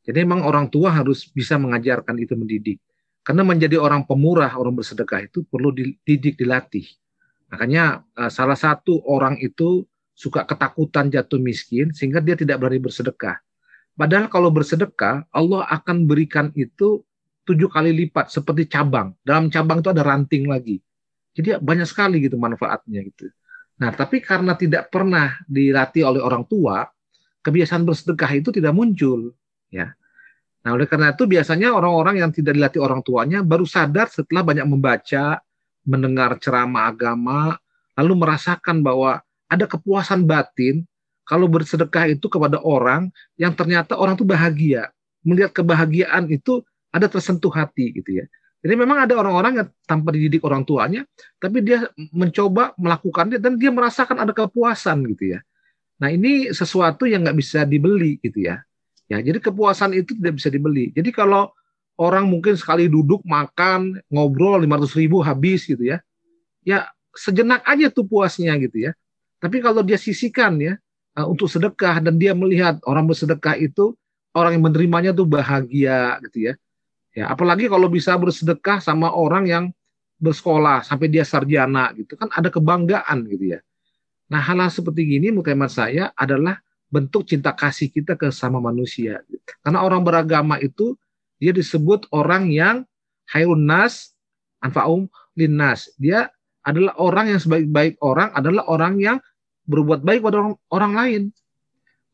Jadi 0.06 0.22
memang 0.22 0.46
orang 0.46 0.70
tua 0.70 0.94
harus 0.94 1.26
bisa 1.26 1.58
mengajarkan 1.58 2.14
itu 2.14 2.38
mendidik. 2.38 2.78
Karena 3.26 3.42
menjadi 3.42 3.76
orang 3.82 4.06
pemurah, 4.06 4.54
orang 4.54 4.78
bersedekah 4.78 5.26
itu 5.26 5.42
perlu 5.50 5.74
dididik, 5.74 6.38
dilatih. 6.38 6.86
Makanya 7.50 8.06
eh, 8.14 8.30
salah 8.30 8.56
satu 8.56 9.02
orang 9.02 9.34
itu 9.42 9.82
suka 10.14 10.46
ketakutan 10.46 11.10
jatuh 11.10 11.42
miskin 11.42 11.90
sehingga 11.90 12.22
dia 12.22 12.38
tidak 12.38 12.62
berani 12.62 12.78
bersedekah. 12.78 13.42
Padahal 13.98 14.30
kalau 14.30 14.54
bersedekah, 14.54 15.26
Allah 15.34 15.66
akan 15.66 16.06
berikan 16.06 16.54
itu 16.54 17.02
tujuh 17.42 17.66
kali 17.66 17.90
lipat 17.90 18.30
seperti 18.30 18.70
cabang. 18.70 19.10
Dalam 19.26 19.50
cabang 19.50 19.82
itu 19.82 19.90
ada 19.90 20.06
ranting 20.06 20.46
lagi. 20.46 20.78
Jadi 21.34 21.58
banyak 21.58 21.82
sekali 21.82 22.22
gitu 22.22 22.38
manfaatnya 22.38 23.02
gitu. 23.02 23.26
Nah, 23.82 23.90
tapi 23.90 24.22
karena 24.22 24.54
tidak 24.54 24.94
pernah 24.94 25.34
dilatih 25.50 26.06
oleh 26.06 26.22
orang 26.22 26.46
tua, 26.46 26.86
kebiasaan 27.42 27.82
bersedekah 27.82 28.30
itu 28.38 28.54
tidak 28.54 28.70
muncul, 28.70 29.34
ya. 29.70 29.94
Nah, 30.62 30.70
oleh 30.74 30.86
karena 30.90 31.14
itu 31.14 31.26
biasanya 31.26 31.74
orang-orang 31.74 32.22
yang 32.22 32.30
tidak 32.34 32.58
dilatih 32.58 32.82
orang 32.82 33.02
tuanya 33.06 33.42
baru 33.46 33.62
sadar 33.66 34.10
setelah 34.10 34.42
banyak 34.42 34.66
membaca, 34.66 35.42
mendengar 35.86 36.38
ceramah 36.42 36.90
agama, 36.90 37.54
lalu 37.94 38.14
merasakan 38.18 38.82
bahwa 38.82 39.22
ada 39.46 39.64
kepuasan 39.64 40.26
batin 40.26 40.84
kalau 41.28 41.44
bersedekah 41.44 42.08
itu 42.08 42.24
kepada 42.32 42.56
orang 42.64 43.12
yang 43.36 43.52
ternyata 43.52 44.00
orang 44.00 44.16
itu 44.16 44.24
bahagia. 44.24 44.88
Melihat 45.20 45.52
kebahagiaan 45.52 46.24
itu 46.32 46.64
ada 46.88 47.04
tersentuh 47.04 47.52
hati 47.52 47.92
gitu 47.92 48.24
ya. 48.24 48.24
Jadi 48.64 48.74
memang 48.74 49.04
ada 49.04 49.14
orang-orang 49.14 49.62
yang 49.62 49.68
tanpa 49.86 50.10
dididik 50.10 50.42
orang 50.42 50.64
tuanya, 50.64 51.04
tapi 51.38 51.62
dia 51.62 51.86
mencoba 52.10 52.74
melakukannya 52.80 53.38
dan 53.38 53.54
dia 53.60 53.70
merasakan 53.70 54.24
ada 54.24 54.32
kepuasan 54.34 55.04
gitu 55.14 55.36
ya. 55.36 55.44
Nah 56.00 56.08
ini 56.10 56.50
sesuatu 56.50 57.06
yang 57.06 57.22
nggak 57.22 57.38
bisa 57.38 57.62
dibeli 57.68 58.18
gitu 58.24 58.48
ya. 58.48 58.64
Ya, 59.08 59.24
jadi 59.24 59.40
kepuasan 59.40 59.96
itu 59.96 60.16
tidak 60.16 60.36
bisa 60.36 60.48
dibeli. 60.52 60.92
Jadi 60.92 61.12
kalau 61.12 61.48
orang 61.96 62.28
mungkin 62.28 62.56
sekali 62.56 62.88
duduk 62.88 63.24
makan 63.24 64.00
ngobrol 64.12 64.60
500 64.64 65.00
ribu 65.00 65.24
habis 65.24 65.64
gitu 65.64 65.80
ya, 65.80 66.00
ya 66.64 66.88
sejenak 67.16 67.64
aja 67.64 67.88
tuh 67.88 68.04
puasnya 68.04 68.56
gitu 68.60 68.90
ya. 68.90 68.92
Tapi 69.38 69.62
kalau 69.62 69.86
dia 69.86 69.96
sisihkan 69.96 70.58
ya 70.58 70.74
uh, 71.18 71.26
untuk 71.26 71.50
sedekah 71.50 71.98
dan 71.98 72.14
dia 72.14 72.32
melihat 72.38 72.78
orang 72.86 73.10
bersedekah 73.10 73.58
itu 73.58 73.98
orang 74.38 74.54
yang 74.54 74.64
menerimanya 74.70 75.10
tuh 75.10 75.26
bahagia 75.26 76.22
gitu 76.30 76.52
ya. 76.52 76.54
Ya, 77.18 77.26
apalagi 77.34 77.66
kalau 77.66 77.90
bisa 77.90 78.14
bersedekah 78.14 78.78
sama 78.78 79.10
orang 79.10 79.50
yang 79.50 79.64
bersekolah 80.22 80.86
sampai 80.86 81.10
dia 81.10 81.26
sarjana 81.26 81.90
gitu 81.98 82.14
kan 82.14 82.30
ada 82.30 82.46
kebanggaan 82.46 83.26
gitu 83.26 83.58
ya. 83.58 83.60
Nah, 84.28 84.38
hal-hal 84.44 84.70
seperti 84.70 85.02
ini 85.08 85.34
menurut 85.34 85.72
saya 85.72 86.14
adalah 86.14 86.60
bentuk 86.92 87.26
cinta 87.26 87.50
kasih 87.56 87.88
kita 87.90 88.14
ke 88.14 88.28
sama 88.30 88.60
manusia. 88.60 89.24
Karena 89.64 89.82
orang 89.82 90.04
beragama 90.04 90.60
itu 90.60 90.94
dia 91.40 91.50
disebut 91.50 92.06
orang 92.12 92.52
yang 92.52 92.84
hayrun 93.32 93.64
nas 93.66 94.14
anfa'um 94.60 95.08
linnas. 95.34 95.90
Dia 95.96 96.28
adalah 96.62 96.92
orang 97.00 97.32
yang 97.32 97.40
sebaik-baik 97.40 97.96
orang 98.04 98.28
adalah 98.36 98.68
orang 98.68 99.00
yang 99.00 99.16
berbuat 99.68 100.00
baik 100.00 100.24
pada 100.24 100.40
orang, 100.40 100.54
orang 100.72 100.92
lain. 100.96 101.22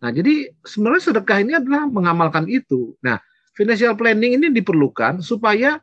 Nah, 0.03 0.11
jadi 0.11 0.53
sebenarnya 0.67 1.03
sedekah 1.15 1.39
ini 1.41 1.53
adalah 1.55 1.87
mengamalkan 1.87 2.45
itu. 2.51 2.99
Nah, 3.01 3.23
financial 3.55 3.95
planning 3.95 4.37
ini 4.37 4.47
diperlukan 4.51 5.23
supaya 5.23 5.79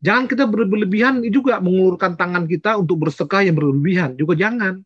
jangan 0.00 0.30
kita 0.30 0.46
berlebihan 0.46 1.20
juga 1.28 1.58
mengulurkan 1.58 2.14
tangan 2.14 2.46
kita 2.46 2.78
untuk 2.78 3.04
bersedekah 3.04 3.44
yang 3.44 3.58
berlebihan 3.58 4.14
juga 4.14 4.38
jangan. 4.38 4.80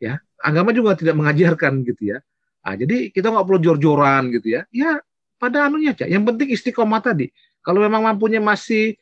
Ya, 0.00 0.18
agama 0.40 0.72
juga 0.72 0.96
tidak 0.96 1.14
mengajarkan 1.14 1.84
gitu 1.84 2.16
ya. 2.16 2.18
Nah, 2.66 2.74
jadi 2.74 3.14
kita 3.14 3.30
nggak 3.30 3.46
perlu 3.46 3.60
jor-joran 3.62 4.34
gitu 4.34 4.58
ya. 4.58 4.66
Ya 4.74 4.98
pada 5.36 5.68
anunya 5.68 5.92
aja. 5.92 6.08
Yang 6.08 6.34
penting 6.34 6.48
istiqomah 6.56 7.04
tadi. 7.04 7.30
Kalau 7.60 7.84
memang 7.84 8.02
mampunya 8.02 8.40
masih 8.42 8.96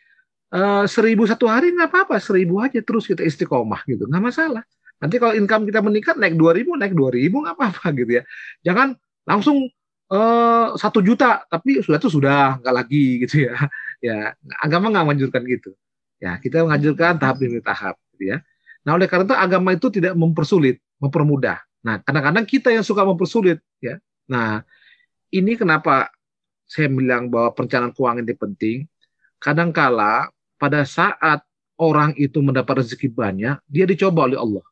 uh, 0.52 0.84
seribu 0.84 1.24
satu 1.24 1.48
hari 1.48 1.72
nggak 1.72 1.88
apa-apa, 1.88 2.16
seribu 2.20 2.60
aja 2.60 2.82
terus 2.84 3.08
kita 3.08 3.24
istiqomah 3.24 3.86
gitu, 3.88 4.04
nggak 4.04 4.24
masalah. 4.24 4.64
Nanti 5.02 5.16
kalau 5.20 5.34
income 5.36 5.68
kita 5.68 5.80
meningkat 5.84 6.16
naik 6.16 6.34
dua 6.38 6.54
ribu, 6.54 6.74
naik 6.78 6.94
dua 6.94 7.10
ribu 7.12 7.42
nggak 7.44 7.56
apa-apa 7.58 7.86
gitu 7.96 8.20
ya. 8.20 8.22
Jangan 8.66 8.98
langsung 9.26 9.68
eh, 10.12 10.66
satu 10.78 11.00
juta, 11.04 11.44
tapi 11.48 11.80
sudah 11.82 11.98
itu 11.98 12.10
sudah 12.10 12.58
nggak 12.62 12.74
lagi 12.74 13.04
gitu 13.26 13.50
ya. 13.50 13.54
Ya 14.04 14.36
agama 14.60 14.92
nggak 14.92 15.04
menganjurkan 15.08 15.48
gitu. 15.48 15.72
Ya 16.20 16.36
kita 16.36 16.60
menganjurkan 16.60 17.16
tahap 17.16 17.40
demi 17.40 17.64
tahap 17.64 17.96
gitu 18.12 18.36
ya. 18.36 18.44
Nah 18.84 19.00
oleh 19.00 19.08
karena 19.08 19.24
itu 19.24 19.36
agama 19.36 19.72
itu 19.72 19.88
tidak 19.88 20.12
mempersulit, 20.12 20.76
mempermudah. 21.00 21.64
Nah, 21.84 22.00
kadang-kadang 22.00 22.48
kita 22.48 22.72
yang 22.72 22.80
suka 22.80 23.04
mempersulit 23.04 23.60
ya. 23.84 24.00
Nah, 24.24 24.64
ini 25.28 25.52
kenapa 25.52 26.08
saya 26.64 26.88
bilang 26.88 27.28
bahwa 27.28 27.52
perencanaan 27.52 27.92
keuangan 27.92 28.24
ini 28.24 28.34
penting. 28.34 28.78
Kadangkala 29.36 30.32
pada 30.56 30.88
saat 30.88 31.44
orang 31.76 32.16
itu 32.16 32.40
mendapat 32.40 32.80
rezeki 32.80 33.12
banyak, 33.12 33.60
dia 33.68 33.84
dicoba 33.84 34.24
oleh 34.24 34.40
Allah. 34.40 34.64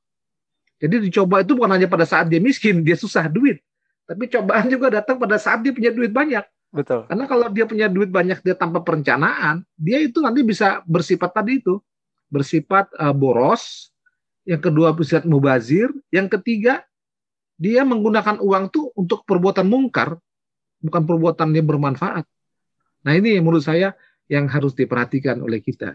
Jadi 0.82 1.06
dicoba 1.06 1.46
itu 1.46 1.54
bukan 1.54 1.78
hanya 1.78 1.86
pada 1.86 2.02
saat 2.02 2.26
dia 2.26 2.42
miskin, 2.42 2.82
dia 2.82 2.98
susah 2.98 3.30
duit. 3.30 3.62
Tapi 4.02 4.26
cobaan 4.26 4.66
juga 4.66 4.90
datang 4.90 5.14
pada 5.14 5.38
saat 5.38 5.62
dia 5.62 5.70
punya 5.70 5.94
duit 5.94 6.10
banyak. 6.10 6.42
Betul. 6.74 7.06
Karena 7.06 7.24
kalau 7.30 7.46
dia 7.54 7.64
punya 7.70 7.86
duit 7.86 8.10
banyak 8.10 8.42
dia 8.42 8.58
tanpa 8.58 8.82
perencanaan, 8.82 9.62
dia 9.78 10.02
itu 10.02 10.18
nanti 10.18 10.42
bisa 10.42 10.82
bersifat 10.82 11.30
tadi 11.30 11.62
itu, 11.62 11.78
bersifat 12.26 12.90
uh, 12.98 13.14
boros. 13.14 13.94
Yang 14.42 14.74
kedua 14.74 14.90
bersifat 14.90 15.22
mubazir. 15.22 15.86
Yang 16.10 16.34
ketiga 16.40 16.82
dia 17.54 17.86
menggunakan 17.86 18.42
uang 18.42 18.74
tuh 18.74 18.90
untuk 18.98 19.22
perbuatan 19.22 19.70
mungkar, 19.70 20.18
bukan 20.82 21.02
perbuatan 21.06 21.54
yang 21.54 21.70
bermanfaat. 21.70 22.26
Nah 23.06 23.12
ini 23.14 23.38
menurut 23.38 23.62
saya 23.62 23.94
yang 24.26 24.50
harus 24.50 24.74
diperhatikan 24.74 25.38
oleh 25.38 25.62
kita. 25.62 25.94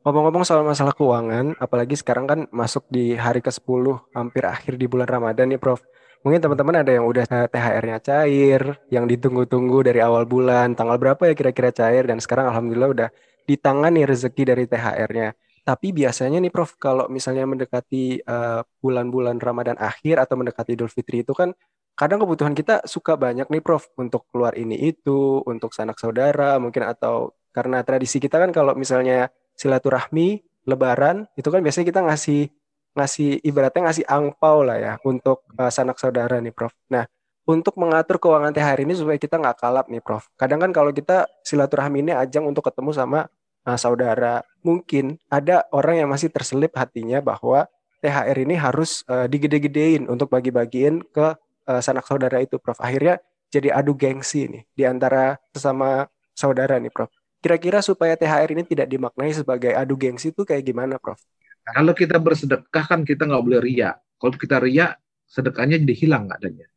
Ngomong-ngomong 0.00 0.48
soal 0.48 0.64
masalah 0.64 0.96
keuangan, 0.96 1.60
apalagi 1.60 1.92
sekarang 1.92 2.24
kan 2.24 2.40
masuk 2.48 2.88
di 2.88 3.12
hari 3.20 3.44
ke-10, 3.44 4.00
hampir 4.16 4.48
akhir 4.48 4.80
di 4.80 4.88
bulan 4.88 5.04
Ramadan 5.04 5.52
nih 5.52 5.60
Prof. 5.60 5.84
Mungkin 6.24 6.40
teman-teman 6.40 6.80
ada 6.80 6.88
yang 6.88 7.04
udah 7.04 7.28
THR-nya 7.28 8.00
cair, 8.00 8.80
yang 8.88 9.04
ditunggu-tunggu 9.04 9.84
dari 9.84 10.00
awal 10.00 10.24
bulan, 10.24 10.72
tanggal 10.72 10.96
berapa 10.96 11.20
ya 11.28 11.36
kira-kira 11.36 11.68
cair, 11.68 12.08
dan 12.08 12.16
sekarang 12.16 12.48
Alhamdulillah 12.48 12.90
udah 12.96 13.08
di 13.44 13.60
tangan 13.60 13.92
nih 13.92 14.08
rezeki 14.08 14.42
dari 14.48 14.64
THR-nya. 14.64 15.36
Tapi 15.68 15.92
biasanya 15.92 16.40
nih 16.40 16.48
Prof, 16.48 16.80
kalau 16.80 17.04
misalnya 17.12 17.44
mendekati 17.44 18.24
uh, 18.24 18.64
bulan-bulan 18.80 19.36
Ramadan 19.36 19.76
akhir 19.76 20.16
atau 20.16 20.40
mendekati 20.40 20.80
Idul 20.80 20.88
Fitri 20.88 21.28
itu 21.28 21.36
kan 21.36 21.52
kadang 21.92 22.24
kebutuhan 22.24 22.56
kita 22.56 22.88
suka 22.88 23.20
banyak 23.20 23.52
nih 23.52 23.60
Prof 23.60 23.92
untuk 24.00 24.24
keluar 24.32 24.56
ini 24.56 24.80
itu, 24.80 25.44
untuk 25.44 25.76
sanak 25.76 26.00
saudara 26.00 26.56
mungkin 26.56 26.88
atau 26.88 27.36
karena 27.52 27.84
tradisi 27.84 28.16
kita 28.16 28.40
kan 28.40 28.48
kalau 28.48 28.72
misalnya 28.72 29.28
silaturahmi, 29.60 30.40
lebaran 30.64 31.28
itu 31.36 31.52
kan 31.52 31.60
biasanya 31.60 31.86
kita 31.92 32.00
ngasih 32.00 32.48
ngasih 32.96 33.44
ibaratnya 33.44 33.92
ngasih 33.92 34.04
angpau 34.08 34.64
lah 34.64 34.78
ya 34.80 34.92
untuk 35.04 35.44
uh, 35.60 35.68
sanak 35.68 36.00
saudara 36.00 36.40
nih 36.40 36.50
Prof. 36.50 36.72
Nah, 36.88 37.04
untuk 37.44 37.76
mengatur 37.76 38.16
keuangan 38.18 38.50
THR 38.50 38.80
ini 38.82 38.96
supaya 38.96 39.20
kita 39.20 39.36
nggak 39.36 39.60
kalap 39.60 39.86
nih 39.92 40.02
Prof. 40.02 40.26
Kadang 40.40 40.64
kan 40.64 40.70
kalau 40.72 40.90
kita 40.90 41.28
silaturahmi 41.44 42.02
ini 42.08 42.12
ajang 42.16 42.48
untuk 42.48 42.66
ketemu 42.66 42.90
sama 42.96 43.20
uh, 43.68 43.78
saudara, 43.78 44.42
mungkin 44.64 45.20
ada 45.30 45.68
orang 45.70 46.02
yang 46.02 46.08
masih 46.10 46.32
terselip 46.32 46.74
hatinya 46.74 47.20
bahwa 47.22 47.68
THR 48.00 48.48
ini 48.48 48.56
harus 48.56 49.04
uh, 49.12 49.28
digede-gedein 49.28 50.08
untuk 50.08 50.32
bagi-bagiin 50.32 51.04
ke 51.12 51.36
uh, 51.68 51.80
sanak 51.84 52.08
saudara 52.08 52.40
itu 52.40 52.56
Prof. 52.56 52.80
Akhirnya 52.80 53.20
jadi 53.50 53.74
adu 53.74 53.94
gengsi 53.98 54.46
nih 54.46 54.62
di 54.72 54.84
antara 54.86 55.36
sesama 55.54 56.08
saudara 56.34 56.80
nih 56.80 56.90
Prof. 56.90 57.12
Kira-kira 57.40 57.80
supaya 57.80 58.20
THR 58.20 58.52
ini 58.52 58.64
tidak 58.68 58.86
dimaknai 58.92 59.32
sebagai 59.32 59.72
adu 59.72 59.96
gengsi 59.96 60.28
itu 60.28 60.44
kayak 60.44 60.60
gimana 60.60 61.00
Prof? 61.00 61.16
Kalau 61.64 61.96
kita 61.96 62.20
bersedekah 62.20 62.84
kan 62.84 63.00
kita 63.00 63.24
nggak 63.24 63.40
boleh 63.40 63.60
ria. 63.64 63.96
Kalau 64.20 64.36
kita 64.36 64.60
ria, 64.60 64.92
sedekahnya 65.24 65.80
jadi 65.80 65.94
hilang 65.96 66.28
adanya. 66.28 66.68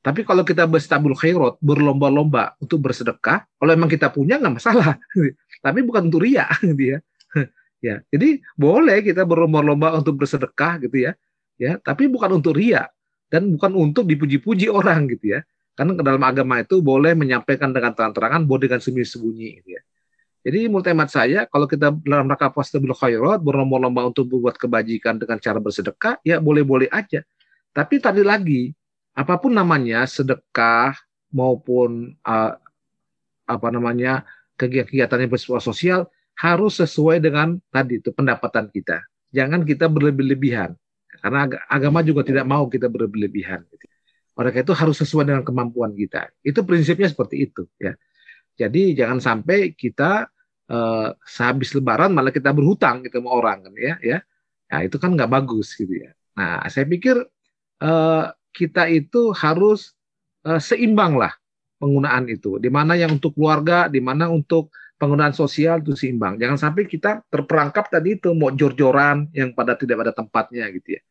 Tapi 0.00 0.22
kalau 0.22 0.46
kita 0.46 0.64
berstabul 0.70 1.18
khairat, 1.18 1.58
berlomba-lomba 1.58 2.54
untuk 2.62 2.78
bersedekah, 2.78 3.44
kalau 3.58 3.70
emang 3.74 3.90
kita 3.90 4.08
punya 4.08 4.38
nggak 4.38 4.54
masalah. 4.56 4.96
Tapi 5.66 5.82
bukan 5.82 6.08
untuk 6.08 6.22
ria, 6.22 6.46
gitu 6.64 6.96
ya. 6.96 6.98
ya, 7.86 7.96
jadi 8.08 8.40
boleh 8.56 9.02
kita 9.02 9.26
berlomba-lomba 9.26 9.98
untuk 9.98 10.22
bersedekah, 10.22 10.80
gitu 10.86 11.10
ya. 11.10 11.12
Ya, 11.56 11.80
tapi 11.80 12.04
bukan 12.04 12.36
untuk 12.36 12.52
ria 12.60 12.84
dan 13.32 13.48
bukan 13.48 13.72
untuk 13.72 14.04
dipuji-puji 14.04 14.68
orang, 14.68 15.08
gitu 15.08 15.36
ya. 15.36 15.40
Karena 15.72 15.96
dalam 16.04 16.20
agama 16.20 16.60
itu 16.60 16.84
boleh 16.84 17.16
menyampaikan 17.16 17.72
dengan 17.72 17.96
terang-terangan, 17.96 18.44
boleh 18.44 18.68
dengan 18.68 18.80
sembunyi-sembunyi, 18.84 19.48
gitu 19.60 19.68
ya. 19.76 19.82
Jadi 20.46 20.70
menurut 20.70 20.86
hemat 20.86 21.10
saya, 21.10 21.42
kalau 21.50 21.66
kita 21.66 21.90
dalam 22.06 22.30
rangka 22.30 22.54
fastabil 22.54 22.94
khairat, 22.94 23.42
berlomba-lomba 23.42 24.06
untuk 24.06 24.30
membuat 24.30 24.54
kebajikan 24.54 25.18
dengan 25.18 25.42
cara 25.42 25.58
bersedekah, 25.58 26.22
ya 26.22 26.38
boleh-boleh 26.38 26.86
aja. 26.94 27.26
Tapi 27.74 27.98
tadi 27.98 28.22
lagi, 28.22 28.70
apa 29.18 29.42
pun 29.42 29.58
namanya, 29.58 30.06
sedekah 30.06 30.94
maupun 31.34 32.14
uh, 32.22 32.54
apa 33.42 33.68
namanya 33.74 34.22
kegiatan 34.54 35.18
yang 35.18 35.34
bersifat 35.34 35.66
sosial 35.66 36.06
harus 36.38 36.78
sesuai 36.78 37.18
dengan 37.18 37.58
tadi 37.74 37.98
itu 37.98 38.14
pendapatan 38.14 38.70
kita. 38.70 39.02
Jangan 39.34 39.66
kita 39.66 39.90
berlebih-lebihan. 39.90 40.78
Karena 41.10 41.50
agama 41.66 42.06
juga 42.06 42.22
tidak 42.22 42.46
mau 42.46 42.70
kita 42.70 42.86
berlebih-lebihan. 42.86 43.66
Oleh 44.38 44.52
itu 44.54 44.70
harus 44.78 44.94
sesuai 45.02 45.26
dengan 45.26 45.42
kemampuan 45.42 45.90
kita. 45.90 46.30
Itu 46.46 46.62
prinsipnya 46.62 47.10
seperti 47.10 47.50
itu 47.50 47.66
ya. 47.82 47.98
Jadi 48.56 48.94
jangan 48.94 49.18
sampai 49.18 49.74
kita 49.74 50.28
uh, 50.70 51.14
sehabis 51.22 51.74
lebaran 51.74 52.12
malah 52.12 52.34
kita 52.34 52.50
berhutang 52.50 53.02
gitu 53.06 53.22
sama 53.22 53.30
orang 53.34 53.66
kan 53.66 53.72
ya 53.76 53.94
ya. 54.02 54.18
Nah 54.66 54.80
itu 54.82 54.96
kan 54.98 55.14
nggak 55.14 55.30
bagus 55.30 55.74
gitu 55.78 56.06
ya. 56.06 56.10
Nah 56.38 56.66
saya 56.66 56.86
pikir 56.86 57.16
uh, 57.82 58.24
kita 58.50 58.88
itu 58.90 59.30
harus 59.36 59.94
uh, 60.46 60.60
seimbang 60.60 61.18
lah 61.18 61.32
penggunaan 61.78 62.26
itu. 62.30 62.58
Di 62.58 62.70
mana 62.72 62.96
yang 62.98 63.18
untuk 63.18 63.36
keluarga 63.36 63.86
di 63.86 64.00
mana 64.02 64.26
untuk 64.30 64.72
penggunaan 64.96 65.36
sosial 65.36 65.84
itu 65.84 65.92
seimbang. 65.92 66.40
Jangan 66.40 66.56
sampai 66.56 66.88
kita 66.88 67.22
terperangkap 67.28 67.92
tadi 67.92 68.16
itu 68.16 68.32
mau 68.32 68.48
jor-joran 68.52 69.28
yang 69.36 69.52
pada 69.52 69.76
tidak 69.76 70.00
pada 70.00 70.12
tempatnya 70.16 70.64
gitu 70.72 70.96
ya. 70.96 71.02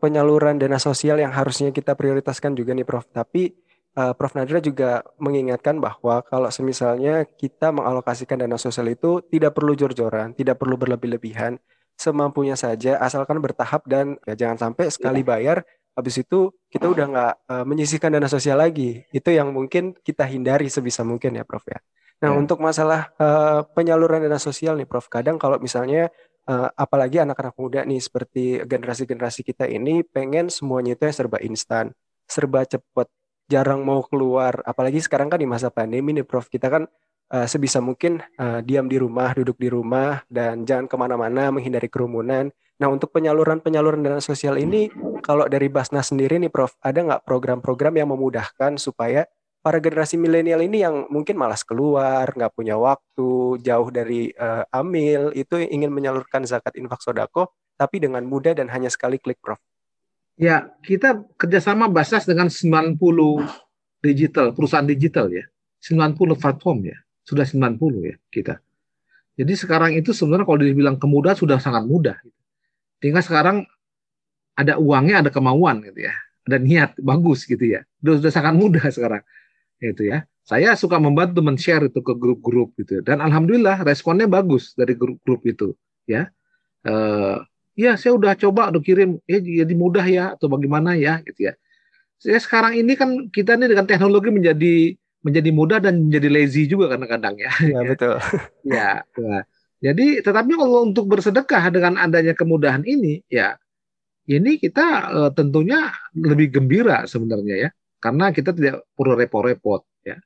Penyaluran 0.00 0.56
dana 0.56 0.80
sosial 0.80 1.20
yang 1.20 1.32
harusnya 1.32 1.72
kita 1.72 1.92
prioritaskan 1.92 2.56
juga 2.56 2.72
nih 2.72 2.88
Prof. 2.88 3.08
Tapi 3.12 3.52
uh, 3.96 4.12
Prof. 4.14 4.34
Nadra 4.36 4.62
juga 4.62 5.02
mengingatkan 5.18 5.78
bahwa 5.78 6.22
kalau 6.26 6.50
semisalnya 6.52 7.26
kita 7.26 7.74
mengalokasikan 7.74 8.38
dana 8.38 8.58
sosial 8.60 8.90
itu 8.92 9.24
tidak 9.26 9.56
perlu 9.56 9.74
jor-joran, 9.74 10.36
tidak 10.36 10.60
perlu 10.60 10.78
berlebih-lebihan, 10.78 11.58
semampunya 11.98 12.54
saja, 12.54 12.96
asalkan 13.02 13.42
bertahap 13.42 13.84
dan 13.84 14.16
ya 14.24 14.34
jangan 14.36 14.70
sampai 14.70 14.88
sekali 14.88 15.20
iya. 15.20 15.28
bayar, 15.28 15.56
habis 15.92 16.16
itu 16.22 16.48
kita 16.72 16.88
udah 16.88 17.06
nggak 17.12 17.34
uh, 17.50 17.64
menyisihkan 17.66 18.14
dana 18.14 18.30
sosial 18.30 18.56
lagi. 18.56 19.04
Itu 19.12 19.34
yang 19.34 19.52
mungkin 19.52 19.96
kita 20.00 20.24
hindari 20.24 20.72
sebisa 20.72 21.04
mungkin 21.04 21.36
ya, 21.36 21.44
Prof. 21.44 21.66
ya. 21.68 21.78
Nah, 22.20 22.32
ya. 22.32 22.36
untuk 22.36 22.60
masalah 22.60 23.12
uh, 23.20 23.64
penyaluran 23.76 24.24
dana 24.24 24.40
sosial 24.40 24.80
nih, 24.80 24.88
Prof. 24.88 25.08
Kadang 25.12 25.36
kalau 25.36 25.60
misalnya 25.60 26.08
uh, 26.48 26.68
apalagi 26.72 27.20
anak-anak 27.20 27.54
muda 27.60 27.80
nih 27.84 28.00
seperti 28.00 28.64
generasi-generasi 28.64 29.44
kita 29.44 29.68
ini 29.68 30.00
pengen 30.06 30.48
semuanya 30.48 30.96
itu 30.96 31.04
yang 31.04 31.16
serba 31.16 31.38
instan, 31.44 31.92
serba 32.24 32.64
cepat 32.64 33.12
jarang 33.50 33.82
mau 33.82 34.06
keluar. 34.06 34.62
Apalagi 34.62 35.02
sekarang 35.02 35.26
kan 35.26 35.42
di 35.42 35.50
masa 35.50 35.74
pandemi 35.74 36.14
nih 36.14 36.22
Prof. 36.22 36.46
Kita 36.46 36.70
kan 36.70 36.86
uh, 37.34 37.46
sebisa 37.50 37.82
mungkin 37.82 38.22
uh, 38.38 38.62
diam 38.62 38.86
di 38.86 38.96
rumah, 39.02 39.34
duduk 39.34 39.58
di 39.58 39.66
rumah, 39.66 40.22
dan 40.30 40.62
jangan 40.62 40.86
ke 40.86 40.94
mana-mana, 40.94 41.50
menghindari 41.50 41.90
kerumunan. 41.90 42.54
Nah 42.80 42.88
untuk 42.88 43.12
penyaluran-penyaluran 43.12 44.00
dana 44.00 44.22
sosial 44.22 44.56
ini, 44.56 44.88
kalau 45.20 45.50
dari 45.50 45.68
Basnas 45.68 46.14
sendiri 46.14 46.38
nih 46.40 46.48
Prof, 46.48 46.78
ada 46.80 47.02
nggak 47.02 47.26
program-program 47.28 47.98
yang 47.98 48.08
memudahkan 48.14 48.80
supaya 48.80 49.28
para 49.60 49.76
generasi 49.76 50.16
milenial 50.16 50.64
ini 50.64 50.80
yang 50.80 51.04
mungkin 51.12 51.36
malas 51.36 51.60
keluar, 51.60 52.24
nggak 52.32 52.56
punya 52.56 52.80
waktu, 52.80 53.60
jauh 53.60 53.88
dari 53.92 54.32
uh, 54.32 54.64
amil, 54.72 55.36
itu 55.36 55.60
ingin 55.60 55.92
menyalurkan 55.92 56.48
zakat 56.48 56.80
infak 56.80 57.04
sodako, 57.04 57.52
tapi 57.76 58.00
dengan 58.00 58.24
mudah 58.24 58.56
dan 58.56 58.72
hanya 58.72 58.88
sekali 58.88 59.20
klik 59.20 59.36
Prof. 59.44 59.60
Ya, 60.36 60.70
kita 60.86 61.26
kerjasama 61.36 61.90
Basnas 61.90 62.24
dengan 62.24 62.48
90 62.48 62.98
digital, 64.02 64.52
perusahaan 64.56 64.86
digital 64.86 65.28
ya. 65.32 65.44
90 65.80 66.36
platform 66.36 66.92
ya. 66.92 66.98
Sudah 67.24 67.44
90 67.44 68.04
ya 68.04 68.16
kita. 68.28 68.60
Jadi 69.40 69.52
sekarang 69.56 69.96
itu 69.96 70.12
sebenarnya 70.12 70.44
kalau 70.44 70.60
dibilang 70.60 70.96
kemudahan 71.00 71.38
sudah 71.38 71.56
sangat 71.56 71.88
mudah. 71.88 72.16
Tinggal 73.00 73.24
sekarang 73.24 73.56
ada 74.52 74.76
uangnya, 74.76 75.24
ada 75.24 75.30
kemauan 75.32 75.80
gitu 75.80 76.04
ya. 76.04 76.14
Ada 76.44 76.56
niat, 76.60 76.90
bagus 77.00 77.48
gitu 77.48 77.64
ya. 77.64 77.80
Sudah, 78.04 78.14
sudah 78.20 78.32
sangat 78.32 78.54
mudah 78.60 78.84
sekarang. 78.92 79.22
Gitu 79.80 80.12
ya. 80.12 80.28
Saya 80.44 80.76
suka 80.76 81.00
membantu 81.00 81.40
men-share 81.40 81.88
itu 81.88 82.04
ke 82.04 82.12
grup-grup 82.12 82.76
gitu. 82.76 83.00
Dan 83.00 83.24
alhamdulillah 83.24 83.80
responnya 83.86 84.28
bagus 84.28 84.76
dari 84.76 84.92
grup-grup 84.92 85.40
itu 85.48 85.72
ya. 86.04 86.28
Eh, 86.84 87.36
ya 87.80 87.96
saya 87.96 88.12
udah 88.12 88.36
coba 88.36 88.68
udah 88.68 88.82
kirim. 88.84 89.16
Ya 89.24 89.40
jadi 89.40 89.74
mudah 89.74 90.04
ya 90.04 90.24
atau 90.36 90.52
bagaimana 90.52 90.92
ya? 91.00 91.24
Gitu 91.24 91.48
ya. 91.48 91.56
Saya 92.20 92.36
sekarang 92.36 92.76
ini 92.76 92.92
kan 93.00 93.32
kita 93.32 93.56
ini 93.56 93.72
dengan 93.72 93.88
teknologi 93.88 94.28
menjadi 94.28 94.74
menjadi 95.20 95.50
mudah 95.52 95.78
dan 95.80 96.08
menjadi 96.08 96.28
lazy 96.28 96.68
juga 96.68 96.92
kadang-kadang 96.92 97.36
ya. 97.40 97.52
Ya. 97.72 97.80
betul. 97.84 98.14
Ya, 98.64 98.90
ya. 99.04 99.38
Jadi 99.80 100.20
tetapi 100.20 100.52
kalau 100.60 100.84
untuk 100.84 101.08
bersedekah 101.08 101.72
dengan 101.72 101.96
adanya 101.96 102.36
kemudahan 102.36 102.84
ini 102.84 103.24
ya 103.32 103.56
ini 104.28 104.60
kita 104.60 104.86
uh, 105.08 105.30
tentunya 105.32 105.88
lebih 106.12 106.60
gembira 106.60 107.08
sebenarnya 107.08 107.68
ya. 107.68 107.70
Karena 108.00 108.32
kita 108.32 108.56
tidak 108.56 108.84
perlu 108.96 109.16
repot-repot 109.16 109.84
ya. 110.04 110.16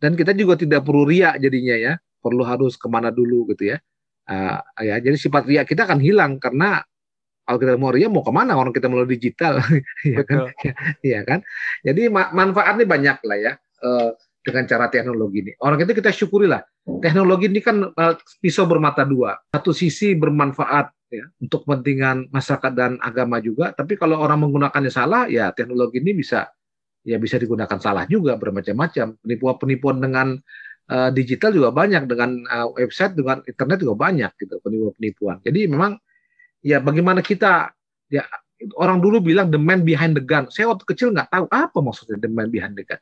Dan 0.00 0.16
kita 0.16 0.32
juga 0.36 0.56
tidak 0.56 0.84
perlu 0.84 1.04
riak 1.04 1.40
jadinya 1.40 1.76
ya. 1.76 1.92
Perlu 2.24 2.44
harus 2.44 2.80
ke 2.80 2.88
mana 2.88 3.12
dulu 3.12 3.48
gitu 3.52 3.72
ya. 3.72 3.78
Uh, 4.22 4.60
ya 4.78 5.02
jadi 5.02 5.18
sifat 5.18 5.44
riak 5.50 5.66
kita 5.66 5.84
akan 5.84 5.98
hilang 5.98 6.38
karena 6.38 6.80
kalau 7.42 7.58
kita 7.58 7.74
mau 7.74 7.90
ria 7.90 8.06
mau 8.06 8.22
ke 8.22 8.32
mana 8.32 8.54
orang 8.54 8.70
kita 8.70 8.86
melalui 8.86 9.18
digital? 9.18 9.58
Ya 10.06 10.22
kan? 10.22 10.38
Ya 11.14 11.20
kan? 11.26 11.38
Jadi 11.82 12.08
manfaatnya 12.10 12.86
banyak 12.86 13.18
lah 13.26 13.38
ya 13.38 13.52
uh, 13.82 14.14
dengan 14.42 14.64
cara 14.66 14.86
teknologi 14.90 15.38
ini. 15.46 15.52
Orang 15.62 15.78
itu 15.82 15.94
kita 15.94 16.10
syukuri 16.10 16.46
lah. 16.50 16.62
Teknologi 16.82 17.50
ini 17.50 17.60
kan 17.62 17.82
uh, 17.82 18.14
pisau 18.42 18.66
bermata 18.66 19.02
dua. 19.06 19.38
Satu 19.50 19.70
sisi 19.74 20.14
bermanfaat 20.14 20.90
ya 21.12 21.24
untuk 21.42 21.68
kepentingan 21.68 22.32
masyarakat 22.32 22.72
dan 22.72 22.96
agama 23.04 23.36
juga 23.36 23.76
tapi 23.76 24.00
kalau 24.00 24.16
orang 24.16 24.48
menggunakannya 24.48 24.88
salah 24.88 25.28
ya 25.28 25.52
teknologi 25.52 26.00
ini 26.00 26.16
bisa 26.16 26.48
ya 27.04 27.20
bisa 27.20 27.36
digunakan 27.36 27.78
salah 27.82 28.06
juga 28.06 28.38
bermacam-macam. 28.38 29.18
Penipuan-penipuan 29.22 29.98
dengan 29.98 30.28
uh, 30.90 31.10
digital 31.10 31.50
juga 31.54 31.70
banyak, 31.74 32.06
dengan 32.06 32.30
uh, 32.46 32.68
website, 32.74 33.18
dengan 33.18 33.42
internet 33.42 33.78
juga 33.82 33.94
banyak 33.98 34.30
gitu 34.38 34.54
penipuan-penipuan. 34.62 35.36
Jadi 35.42 35.60
memang 35.66 35.98
ya 36.62 36.78
bagaimana 36.78 37.20
kita 37.20 37.74
ya 38.08 38.24
orang 38.78 39.02
dulu 39.02 39.18
bilang 39.18 39.50
the 39.50 39.58
man 39.58 39.82
behind 39.82 40.14
the 40.14 40.22
gun. 40.22 40.46
Saya 40.48 40.70
waktu 40.70 40.86
kecil 40.86 41.10
nggak 41.10 41.28
tahu 41.28 41.46
apa 41.50 41.78
maksudnya 41.82 42.18
the 42.22 42.30
man 42.30 42.48
behind 42.48 42.78
the 42.78 42.86
gun. 42.86 43.00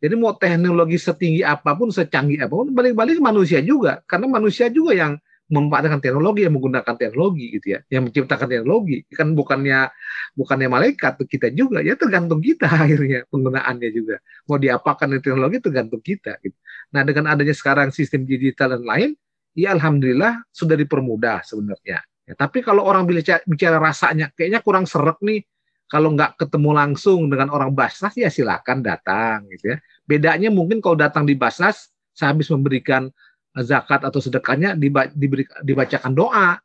Jadi 0.00 0.14
mau 0.16 0.32
teknologi 0.32 0.96
setinggi 0.96 1.44
apa 1.44 1.76
pun, 1.76 1.92
secanggih 1.92 2.40
apa 2.40 2.54
pun, 2.56 2.72
balik-balik 2.72 3.20
manusia 3.20 3.60
juga. 3.60 4.00
Karena 4.08 4.32
manusia 4.32 4.72
juga 4.72 4.96
yang 4.96 5.20
memanfaatkan 5.50 5.98
teknologi 5.98 6.46
yang 6.46 6.54
menggunakan 6.54 6.94
teknologi 6.94 7.58
gitu 7.58 7.74
ya 7.74 7.82
yang 7.90 8.06
menciptakan 8.06 8.46
teknologi 8.46 9.02
kan 9.10 9.34
bukannya 9.34 9.90
bukannya 10.38 10.70
malaikat 10.70 11.18
kita 11.26 11.50
juga 11.50 11.82
ya 11.82 11.98
tergantung 11.98 12.38
kita 12.38 12.70
akhirnya 12.86 13.26
penggunaannya 13.26 13.90
juga 13.90 14.22
mau 14.46 14.62
diapakan 14.62 15.18
teknologi 15.18 15.58
tergantung 15.58 15.98
kita 15.98 16.38
gitu. 16.38 16.54
nah 16.94 17.02
dengan 17.02 17.34
adanya 17.34 17.50
sekarang 17.50 17.90
sistem 17.90 18.22
digital 18.30 18.78
dan 18.78 18.86
lain 18.86 19.10
ya 19.58 19.74
alhamdulillah 19.74 20.46
sudah 20.54 20.78
dipermudah 20.78 21.42
sebenarnya 21.42 21.98
ya, 22.30 22.34
tapi 22.38 22.62
kalau 22.62 22.86
orang 22.86 23.02
bicara, 23.10 23.42
bicara 23.42 23.82
rasanya 23.82 24.30
kayaknya 24.38 24.62
kurang 24.62 24.86
serak 24.86 25.18
nih 25.26 25.42
kalau 25.90 26.14
nggak 26.14 26.38
ketemu 26.38 26.70
langsung 26.70 27.26
dengan 27.26 27.50
orang 27.50 27.74
Basnas 27.74 28.14
ya 28.14 28.30
silakan 28.30 28.86
datang 28.86 29.50
gitu 29.50 29.74
ya 29.74 29.76
bedanya 30.06 30.54
mungkin 30.54 30.78
kalau 30.78 30.94
datang 30.94 31.26
di 31.26 31.34
Basnas 31.34 31.90
saya 32.14 32.30
habis 32.30 32.46
memberikan 32.50 33.10
zakat 33.58 34.06
atau 34.06 34.22
sedekahnya 34.22 34.78
diberi, 34.78 35.42
dibacakan 35.66 36.12
doa. 36.14 36.58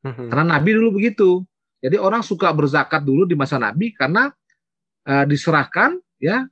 Hmm. 0.00 0.32
Karena 0.32 0.56
Nabi 0.56 0.70
dulu 0.72 0.96
begitu. 0.96 1.44
Jadi 1.80 1.96
orang 1.96 2.20
suka 2.24 2.52
berzakat 2.52 3.04
dulu 3.04 3.24
di 3.24 3.36
masa 3.36 3.56
Nabi 3.56 3.92
karena 3.92 4.28
uh, 5.08 5.24
diserahkan 5.24 5.96
ya 6.20 6.44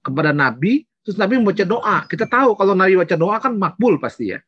kepada 0.00 0.32
Nabi, 0.32 0.88
terus 1.04 1.20
Nabi 1.20 1.36
membaca 1.36 1.64
doa. 1.64 1.96
Kita 2.08 2.24
tahu 2.24 2.56
kalau 2.56 2.72
Nabi 2.72 2.96
baca 2.96 3.16
doa 3.16 3.36
kan 3.40 3.56
makbul 3.56 4.00
pasti 4.00 4.32
ya. 4.32 4.40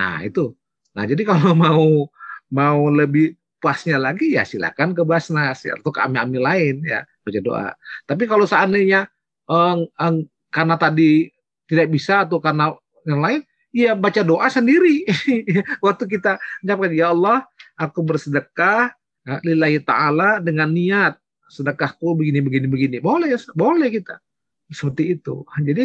Nah 0.00 0.24
itu. 0.24 0.52
Nah 0.96 1.04
jadi 1.04 1.22
kalau 1.24 1.52
mau 1.64 2.08
mau 2.52 2.86
lebih 2.90 3.34
pasnya 3.58 3.98
lagi 3.98 4.36
ya 4.36 4.46
silakan 4.46 4.92
ke 4.94 5.02
Basnas 5.02 5.64
ya, 5.66 5.74
atau 5.74 5.90
ke 5.90 6.00
ami-ami 6.02 6.38
lain 6.38 6.74
ya 6.84 7.02
baca 7.24 7.40
doa. 7.42 7.68
Tapi 8.06 8.24
kalau 8.28 8.46
seandainya 8.46 9.08
eh, 9.50 9.76
eh, 9.86 10.14
karena 10.52 10.74
tadi 10.78 11.26
tidak 11.66 11.88
bisa 11.90 12.22
atau 12.28 12.38
karena 12.38 12.70
yang 13.06 13.20
lain 13.22 13.40
ya 13.74 13.92
baca 13.98 14.22
doa 14.22 14.46
sendiri. 14.46 15.02
Waktu 15.84 16.04
kita 16.06 16.38
menyampaikan, 16.62 16.94
ya 16.94 17.06
Allah, 17.10 17.38
aku 17.76 18.00
bersedekah 18.06 18.94
ya, 19.26 19.36
lillahi 19.42 19.82
ta'ala 19.82 20.40
dengan 20.40 20.70
niat 20.70 21.18
sedekahku 21.46 22.18
begini 22.18 22.42
begini 22.42 22.66
begini 22.66 22.96
boleh 22.98 23.38
boleh 23.54 23.88
kita 23.90 24.18
seperti 24.66 25.14
itu 25.18 25.46
jadi 25.62 25.84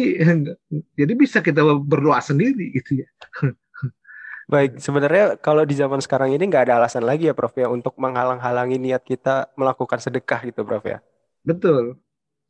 jadi 0.98 1.12
bisa 1.14 1.38
kita 1.38 1.62
berdoa 1.86 2.18
sendiri 2.18 2.74
gitu 2.74 3.06
ya 3.06 3.08
baik 4.52 4.76
sebenarnya 4.76 5.40
kalau 5.40 5.64
di 5.64 5.72
zaman 5.72 6.04
sekarang 6.04 6.36
ini 6.36 6.44
nggak 6.44 6.68
ada 6.68 6.84
alasan 6.84 7.08
lagi 7.08 7.32
ya 7.32 7.34
Prof 7.34 7.56
ya 7.56 7.72
untuk 7.72 7.96
menghalang-halangi 7.96 8.76
niat 8.76 9.00
kita 9.00 9.48
melakukan 9.56 9.96
sedekah 9.96 10.44
gitu 10.44 10.60
Prof 10.68 10.84
ya 10.84 11.00
betul 11.40 11.96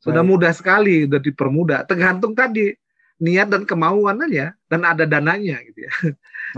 sudah 0.02 0.26
baik. 0.26 0.30
mudah 0.34 0.50
sekali 0.50 1.06
sudah 1.06 1.22
dipermudah 1.22 1.86
tergantung 1.86 2.34
tadi 2.34 2.74
niat 3.22 3.46
dan 3.46 3.62
kemauan 3.62 4.18
aja 4.26 4.58
dan 4.66 4.82
ada 4.82 5.06
dananya 5.06 5.62
gitu 5.62 5.86
ya. 5.86 5.92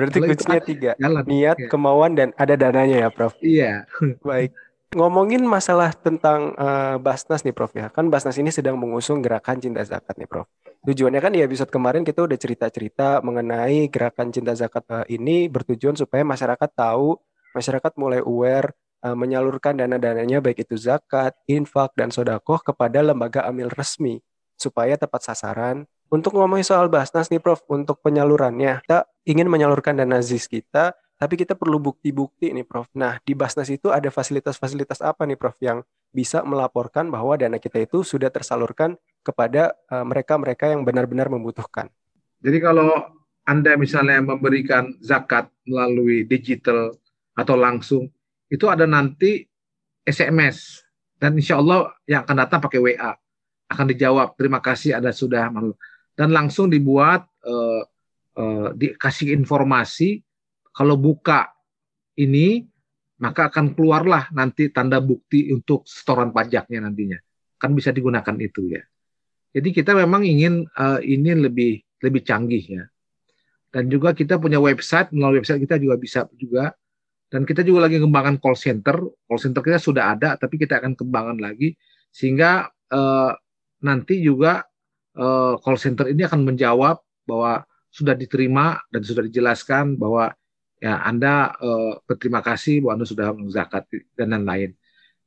Berarti 0.01 0.19
kuncinya 0.25 0.61
tiga. 0.65 0.91
Jalan. 0.97 1.23
Niat, 1.29 1.57
ya. 1.61 1.69
kemauan 1.69 2.17
dan 2.17 2.33
ada 2.41 2.57
dananya 2.57 2.97
ya, 3.05 3.09
Prof. 3.13 3.37
Iya. 3.45 3.85
Baik. 4.25 4.51
Ngomongin 4.95 5.43
masalah 5.45 5.91
tentang 5.93 6.55
uh, 6.57 6.97
Basnas 6.99 7.45
nih, 7.45 7.55
Prof 7.55 7.71
ya. 7.77 7.93
Kan 7.93 8.09
Basnas 8.09 8.41
ini 8.41 8.49
sedang 8.49 8.81
mengusung 8.81 9.21
gerakan 9.21 9.61
cinta 9.61 9.85
zakat 9.85 10.17
nih, 10.17 10.27
Prof. 10.27 10.49
Tujuannya 10.85 11.21
kan 11.25 11.33
di 11.33 11.41
episode 11.41 11.73
kemarin 11.73 12.05
kita 12.05 12.29
udah 12.29 12.37
cerita-cerita 12.37 13.25
mengenai 13.25 13.89
gerakan 13.89 14.29
cinta 14.29 14.53
zakat 14.53 14.85
uh, 14.93 15.05
ini 15.09 15.49
bertujuan 15.49 15.97
supaya 15.97 16.21
masyarakat 16.29 16.71
tahu, 16.77 17.17
masyarakat 17.57 17.93
mulai 17.97 18.21
aware 18.21 18.77
uh, 19.01 19.17
menyalurkan 19.17 19.81
dana-dananya 19.81 20.45
baik 20.45 20.69
itu 20.69 20.77
zakat, 20.77 21.33
infak 21.49 21.97
dan 21.97 22.13
sodakoh 22.13 22.61
kepada 22.61 23.01
lembaga 23.01 23.49
amil 23.49 23.73
resmi 23.73 24.21
supaya 24.61 25.01
tepat 25.01 25.33
sasaran 25.33 25.89
untuk 26.13 26.37
ngomongin 26.37 26.63
soal 26.63 26.87
Basnas 26.93 27.33
nih 27.33 27.43
Prof, 27.43 27.65
untuk 27.67 27.99
penyalurannya, 28.05 28.85
kita 28.87 29.09
ingin 29.27 29.49
menyalurkan 29.49 29.99
dana 29.99 30.23
ZIS 30.23 30.47
kita, 30.47 30.95
tapi 31.19 31.35
kita 31.35 31.57
perlu 31.59 31.83
bukti-bukti 31.83 32.55
nih 32.55 32.63
Prof. 32.63 32.87
Nah, 32.95 33.19
di 33.25 33.33
Basnas 33.35 33.67
itu 33.67 33.91
ada 33.91 34.13
fasilitas-fasilitas 34.15 35.03
apa 35.03 35.25
nih 35.25 35.35
Prof 35.35 35.59
yang 35.59 35.83
bisa 36.15 36.47
melaporkan 36.47 37.11
bahwa 37.11 37.35
dana 37.35 37.59
kita 37.59 37.83
itu 37.83 38.07
sudah 38.07 38.31
tersalurkan 38.31 38.95
kepada 39.25 39.73
eh, 39.89 40.05
mereka-mereka 40.05 40.69
yang 40.69 40.85
benar-benar 40.85 41.33
membutuhkan. 41.33 41.89
Jadi 42.45 42.61
kalau 42.61 42.93
Anda 43.49 43.81
misalnya 43.81 44.21
memberikan 44.21 45.01
zakat 45.01 45.49
melalui 45.65 46.29
digital 46.29 46.93
atau 47.33 47.57
langsung, 47.57 48.13
itu 48.53 48.69
ada 48.69 48.85
nanti 48.85 49.49
SMS 50.05 50.85
dan 51.17 51.33
insya 51.41 51.57
Allah 51.57 51.89
yang 52.05 52.29
akan 52.29 52.37
datang 52.37 52.61
pakai 52.61 52.81
WA 52.85 53.13
akan 53.65 53.87
dijawab 53.89 54.37
terima 54.37 54.61
kasih 54.61 55.01
Anda 55.01 55.17
sudah 55.17 55.49
dan 56.15 56.29
langsung 56.31 56.69
dibuat 56.69 57.25
uh, 57.49 57.83
uh, 58.37 58.69
dikasih 58.77 59.33
informasi. 59.33 60.21
Kalau 60.75 61.01
buka 61.01 61.49
ini 62.21 62.67
maka 63.25 63.49
akan 63.49 63.73
keluarlah 63.73 64.29
nanti 64.37 64.69
tanda 64.69 65.01
bukti 65.01 65.49
untuk 65.49 65.89
setoran 65.89 66.29
pajaknya 66.29 66.85
nantinya. 66.85 67.19
Kan 67.57 67.73
bisa 67.73 67.89
digunakan 67.89 68.37
itu 68.37 68.69
ya 68.69 68.85
jadi 69.55 69.71
kita 69.71 69.95
memang 69.95 70.27
ingin 70.27 70.67
uh, 70.75 70.99
ini 70.99 71.31
lebih 71.39 71.79
lebih 72.03 72.27
canggih 72.27 72.83
ya. 72.83 72.85
Dan 73.71 73.87
juga 73.87 74.11
kita 74.11 74.43
punya 74.43 74.59
website 74.59 75.15
melalui 75.15 75.43
website 75.43 75.63
kita 75.63 75.79
juga 75.79 75.95
bisa 75.95 76.27
juga. 76.35 76.75
Dan 77.31 77.47
kita 77.47 77.63
juga 77.63 77.87
lagi 77.87 78.03
kembangkan 78.03 78.43
call 78.43 78.59
center. 78.59 78.99
Call 78.99 79.41
center 79.41 79.63
kita 79.63 79.79
sudah 79.79 80.19
ada 80.19 80.35
tapi 80.35 80.59
kita 80.59 80.83
akan 80.83 80.99
kembangkan 80.99 81.39
lagi. 81.39 81.79
Sehingga 82.11 82.67
uh, 82.91 83.31
nanti 83.87 84.19
juga 84.19 84.67
uh, 85.15 85.55
call 85.63 85.79
center 85.79 86.11
ini 86.11 86.27
akan 86.27 86.51
menjawab 86.51 86.99
bahwa 87.23 87.63
sudah 87.95 88.19
diterima 88.19 88.83
dan 88.91 89.07
sudah 89.07 89.23
dijelaskan 89.23 89.95
bahwa 89.95 90.35
ya 90.83 90.99
Anda 91.07 91.55
uh, 91.63 92.03
berterima 92.03 92.43
kasih 92.43 92.83
bahwa 92.83 92.99
Anda 92.99 93.07
sudah 93.07 93.27
zakat 93.55 93.87
dan 94.19 94.35
lain-lain. 94.35 94.75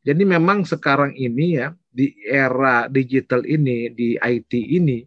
Jadi 0.04 0.24
memang 0.24 0.68
sekarang 0.68 1.16
ini 1.16 1.63
ya 1.63 1.72
di 1.98 2.14
era 2.22 2.86
digital 2.86 3.42
ini 3.42 3.90
di 3.90 4.14
IT 4.14 4.54
ini 4.54 5.02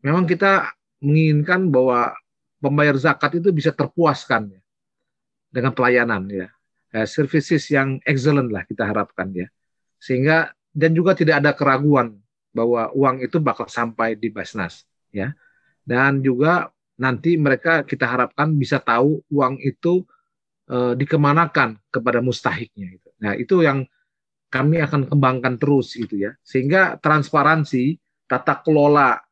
memang 0.00 0.24
kita 0.24 0.72
menginginkan 1.04 1.68
bahwa 1.68 2.16
pembayar 2.64 2.96
zakat 2.96 3.36
itu 3.36 3.52
bisa 3.52 3.76
terpuaskan 3.76 4.56
ya 4.56 4.60
dengan 5.52 5.76
pelayanan 5.76 6.24
ya. 6.32 6.48
ya 6.96 7.04
services 7.04 7.68
yang 7.68 8.00
excellent 8.08 8.48
lah 8.48 8.64
kita 8.64 8.88
harapkan 8.88 9.28
ya. 9.36 9.52
Sehingga 10.00 10.48
dan 10.72 10.96
juga 10.96 11.12
tidak 11.12 11.44
ada 11.44 11.52
keraguan 11.52 12.16
bahwa 12.56 12.88
uang 12.96 13.20
itu 13.20 13.36
bakal 13.36 13.68
sampai 13.68 14.16
di 14.16 14.32
Basnas 14.32 14.88
ya. 15.12 15.36
Dan 15.84 16.24
juga 16.24 16.72
nanti 16.96 17.36
mereka 17.36 17.84
kita 17.84 18.08
harapkan 18.08 18.56
bisa 18.56 18.80
tahu 18.80 19.20
uang 19.32 19.60
itu 19.60 20.04
e, 20.68 20.94
dikemanakan 20.96 21.80
kepada 21.88 22.24
mustahiknya 22.24 22.96
itu. 22.96 23.10
Nah, 23.20 23.32
itu 23.34 23.64
yang 23.64 23.84
kami 24.50 24.82
akan 24.82 25.06
kembangkan 25.06 25.56
terus 25.56 25.94
gitu 25.94 26.18
ya. 26.18 26.34
Sehingga 26.42 26.98
transparansi 26.98 27.96
tata 28.26 28.60
kelola 28.60 29.22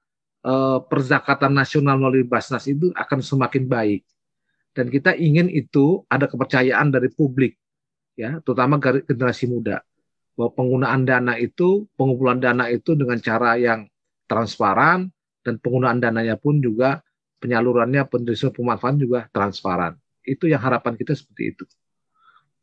e, 0.40 0.54
perzakatan 0.87 1.52
nasional 1.52 1.98
melalui 1.98 2.24
Basnas 2.24 2.64
itu 2.70 2.94
akan 2.94 3.18
semakin 3.20 3.66
baik. 3.66 4.02
Dan 4.72 4.94
kita 4.94 5.18
ingin 5.18 5.50
itu 5.50 6.07
ada 6.07 6.31
kepercayaan 6.31 6.94
dari 6.94 7.11
publik 7.11 7.59
ya, 8.14 8.38
terutama 8.46 8.78
generasi 8.78 9.50
muda 9.50 9.83
bahwa 10.38 10.54
penggunaan 10.54 11.02
dana 11.02 11.35
itu, 11.35 11.90
pengumpulan 11.98 12.38
dana 12.38 12.70
itu 12.70 12.94
dengan 12.94 13.18
cara 13.18 13.59
yang 13.59 13.90
transparan 14.31 15.11
dan 15.42 15.59
penggunaan 15.59 15.98
dananya 15.98 16.38
pun 16.38 16.62
juga 16.62 17.02
penyalurannya, 17.42 18.07
penerima 18.07 18.54
pemanfaatan 18.54 18.98
juga 19.02 19.26
transparan. 19.35 19.98
Itu 20.22 20.46
yang 20.46 20.62
harapan 20.62 20.94
kita 20.94 21.18
seperti 21.18 21.59
itu. 21.59 21.64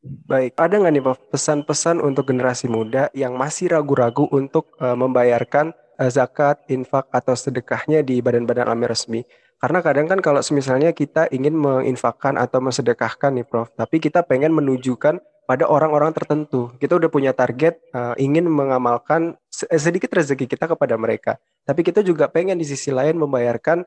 Baik, 0.06 0.54
ada 0.62 0.78
nggak 0.78 0.94
nih 0.94 1.02
Pak 1.02 1.18
pesan-pesan 1.34 1.98
untuk 1.98 2.30
generasi 2.30 2.70
muda 2.70 3.10
yang 3.18 3.34
masih 3.34 3.74
ragu-ragu 3.74 4.30
untuk 4.30 4.78
uh, 4.78 4.94
membayarkan 4.94 5.74
uh, 5.98 6.10
zakat, 6.14 6.62
infak 6.70 7.10
atau 7.10 7.34
sedekahnya 7.34 8.06
di 8.06 8.22
badan-badan 8.22 8.70
amir 8.70 8.94
resmi? 8.94 9.26
Karena 9.58 9.82
kadang 9.82 10.06
kan 10.06 10.22
kalau 10.22 10.46
misalnya 10.54 10.94
kita 10.94 11.26
ingin 11.34 11.58
menginfakkan 11.58 12.38
atau 12.38 12.62
mensedekahkan 12.62 13.34
nih 13.34 13.50
Prof, 13.50 13.74
tapi 13.74 13.98
kita 13.98 14.22
pengen 14.22 14.54
menunjukkan 14.54 15.18
pada 15.50 15.66
orang-orang 15.66 16.14
tertentu. 16.14 16.70
Kita 16.78 17.02
udah 17.02 17.10
punya 17.10 17.34
target 17.34 17.82
uh, 17.98 18.14
ingin 18.22 18.46
mengamalkan 18.46 19.38
sedikit 19.50 20.14
rezeki 20.14 20.46
kita 20.46 20.70
kepada 20.70 20.98
mereka. 21.02 21.42
Tapi 21.66 21.82
kita 21.82 22.06
juga 22.06 22.30
pengen 22.30 22.62
di 22.62 22.66
sisi 22.66 22.94
lain 22.94 23.18
membayarkan 23.18 23.82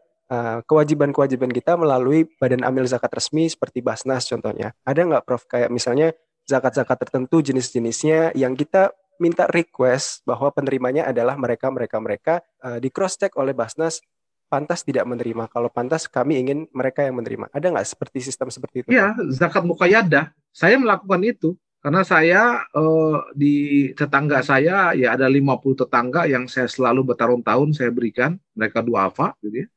kewajiban-kewajiban 0.69 1.49
kita 1.49 1.81
melalui 1.81 2.29
badan 2.37 2.61
amil 2.61 2.85
zakat 2.85 3.09
resmi 3.17 3.49
seperti 3.49 3.81
Basnas 3.81 4.29
contohnya. 4.29 4.77
Ada 4.85 5.09
nggak 5.09 5.25
Prof 5.25 5.49
kayak 5.49 5.73
misalnya 5.73 6.13
zakat-zakat 6.49 6.97
tertentu 7.09 7.45
jenis-jenisnya 7.45 8.37
yang 8.37 8.57
kita 8.57 8.93
minta 9.21 9.45
request 9.51 10.23
bahwa 10.25 10.49
penerimanya 10.55 11.11
adalah 11.11 11.35
mereka 11.35 11.69
mereka 11.69 11.97
mereka 11.99 12.35
uh, 12.63 12.79
di 12.79 12.89
cross 12.89 13.19
check 13.19 13.35
oleh 13.37 13.53
Basnas 13.53 14.01
pantas 14.49 14.81
tidak 14.81 15.05
menerima. 15.05 15.45
Kalau 15.53 15.69
pantas 15.69 16.09
kami 16.09 16.41
ingin 16.41 16.65
mereka 16.73 17.05
yang 17.05 17.21
menerima. 17.21 17.53
Ada 17.53 17.69
nggak 17.69 17.89
seperti 17.89 18.25
sistem 18.25 18.49
seperti 18.49 18.87
itu? 18.87 18.89
Iya, 18.97 19.13
zakat 19.29 19.65
mukayadah. 19.69 20.33
Saya 20.57 20.81
melakukan 20.81 21.21
itu 21.21 21.53
karena 21.79 22.03
saya 22.03 22.65
uh, 22.75 23.23
di 23.37 23.89
tetangga 23.95 24.43
saya 24.43 24.97
ya 24.99 25.15
ada 25.15 25.31
50 25.31 25.85
tetangga 25.87 26.27
yang 26.27 26.51
saya 26.51 26.67
selalu 26.67 27.15
bertahun-tahun 27.15 27.77
saya 27.77 27.95
berikan 27.95 28.41
mereka 28.57 28.81
dua 28.81 29.13
apa 29.13 29.37
gitu 29.45 29.63
ya. 29.63 29.69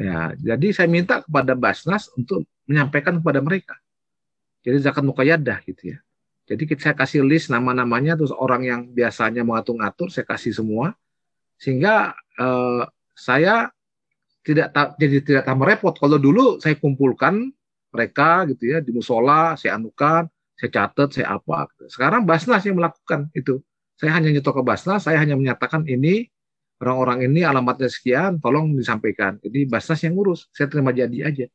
Ya, 0.00 0.32
jadi 0.40 0.72
saya 0.72 0.88
minta 0.88 1.20
kepada 1.20 1.52
Basnas 1.52 2.08
untuk 2.16 2.48
menyampaikan 2.64 3.20
kepada 3.20 3.44
mereka. 3.44 3.76
Jadi 4.64 4.80
zakat 4.80 5.04
mukayadah 5.04 5.60
gitu 5.68 5.92
ya. 5.92 5.98
Jadi 6.48 6.64
saya 6.80 6.96
kasih 6.96 7.20
list 7.20 7.52
nama-namanya 7.52 8.16
terus 8.16 8.32
orang 8.32 8.64
yang 8.64 8.80
biasanya 8.90 9.44
mengatur-ngatur 9.44 10.08
saya 10.08 10.26
kasih 10.26 10.56
semua 10.56 10.96
sehingga 11.60 12.16
uh, 12.40 12.88
saya 13.12 13.68
tidak 14.40 14.72
jadi 14.96 15.20
tidak 15.20 15.44
tambah 15.44 15.68
repot. 15.68 15.94
Kalau 16.00 16.16
dulu 16.16 16.56
saya 16.64 16.80
kumpulkan 16.80 17.52
mereka 17.92 18.48
gitu 18.48 18.72
ya 18.72 18.80
di 18.80 18.96
musola, 18.96 19.54
saya 19.60 19.76
anukan, 19.76 20.26
saya 20.56 20.70
catat, 20.72 21.08
saya 21.12 21.36
apa. 21.36 21.68
Sekarang 21.92 22.24
Basnas 22.24 22.64
yang 22.64 22.80
melakukan 22.80 23.28
itu. 23.36 23.60
Saya 24.00 24.16
hanya 24.16 24.32
nyetok 24.32 24.58
ke 24.58 24.62
Basnas, 24.64 25.04
saya 25.04 25.20
hanya 25.20 25.36
menyatakan 25.36 25.84
ini 25.84 26.24
orang-orang 26.80 27.28
ini 27.28 27.44
alamatnya 27.44 27.92
sekian, 27.92 28.40
tolong 28.40 28.72
disampaikan. 28.72 29.36
Jadi 29.44 29.68
Basnas 29.68 30.00
yang 30.00 30.16
ngurus, 30.16 30.48
saya 30.50 30.66
terima 30.66 30.90
jadi 30.96 31.28
aja. 31.28 31.46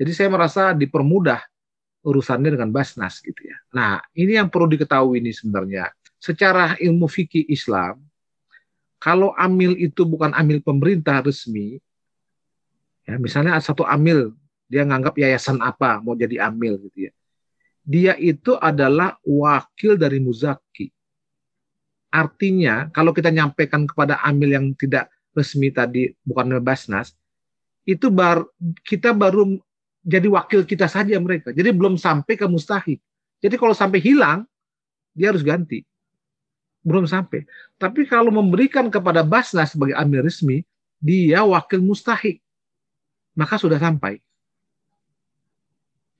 Jadi 0.00 0.10
saya 0.16 0.32
merasa 0.32 0.72
dipermudah 0.72 1.44
urusannya 2.00 2.56
dengan 2.56 2.72
Basnas 2.72 3.20
gitu 3.20 3.44
ya. 3.44 3.56
Nah, 3.76 4.00
ini 4.16 4.40
yang 4.40 4.48
perlu 4.48 4.66
diketahui 4.72 5.20
ini 5.20 5.36
sebenarnya. 5.36 5.92
Secara 6.16 6.80
ilmu 6.80 7.04
fikih 7.04 7.44
Islam, 7.52 8.00
kalau 8.96 9.36
amil 9.36 9.76
itu 9.76 10.08
bukan 10.08 10.32
amil 10.32 10.64
pemerintah 10.64 11.20
resmi, 11.20 11.80
Ya, 13.10 13.18
misalnya 13.18 13.58
satu 13.58 13.82
amil, 13.82 14.38
dia 14.70 14.86
nganggap 14.86 15.18
yayasan 15.18 15.58
apa 15.58 15.98
mau 15.98 16.14
jadi 16.14 16.46
amil 16.46 16.78
gitu 16.86 17.10
ya. 17.10 17.12
Dia 17.82 18.14
itu 18.14 18.54
adalah 18.54 19.18
wakil 19.26 19.98
dari 19.98 20.22
muzaki. 20.22 20.94
Artinya 22.10 22.90
kalau 22.90 23.14
kita 23.14 23.30
nyampaikan 23.30 23.86
kepada 23.86 24.18
amil 24.26 24.50
yang 24.50 24.66
tidak 24.74 25.10
resmi 25.34 25.70
tadi 25.70 26.10
bukan 26.26 26.58
Basnas, 26.58 27.14
itu 27.86 28.10
bar, 28.10 28.42
kita 28.82 29.14
baru 29.14 29.58
jadi 30.02 30.26
wakil 30.26 30.66
kita 30.66 30.90
saja 30.90 31.16
mereka. 31.22 31.54
Jadi 31.54 31.70
belum 31.70 31.94
sampai 31.94 32.34
ke 32.34 32.46
mustahik. 32.50 32.98
Jadi 33.40 33.54
kalau 33.56 33.72
sampai 33.72 34.02
hilang, 34.02 34.42
dia 35.14 35.30
harus 35.30 35.46
ganti. 35.46 35.86
Belum 36.82 37.06
sampai. 37.06 37.46
Tapi 37.78 38.08
kalau 38.08 38.34
memberikan 38.34 38.90
kepada 38.90 39.22
Basnas 39.22 39.76
sebagai 39.76 39.94
amil 39.94 40.26
resmi, 40.26 40.66
dia 40.98 41.46
wakil 41.46 41.80
mustahik 41.80 42.42
maka 43.40 43.56
sudah 43.58 43.78
sampai. 43.78 44.18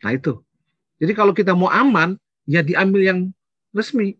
Nah 0.00 0.12
itu. 0.14 0.40
Jadi 1.00 1.12
kalau 1.16 1.32
kita 1.32 1.56
mau 1.56 1.72
aman, 1.72 2.16
ya 2.44 2.60
diambil 2.60 3.00
yang 3.00 3.18
resmi. 3.72 4.19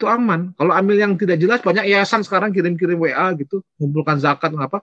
Itu 0.00 0.08
aman. 0.08 0.56
Kalau 0.56 0.72
ambil 0.72 0.96
yang 0.96 1.12
tidak 1.20 1.36
jelas, 1.36 1.60
banyak 1.60 1.84
yayasan 1.84 2.24
sekarang 2.24 2.56
kirim-kirim 2.56 2.96
WA 2.96 3.36
gitu, 3.36 3.60
mengumpulkan 3.76 4.16
zakat, 4.16 4.48
apa. 4.56 4.80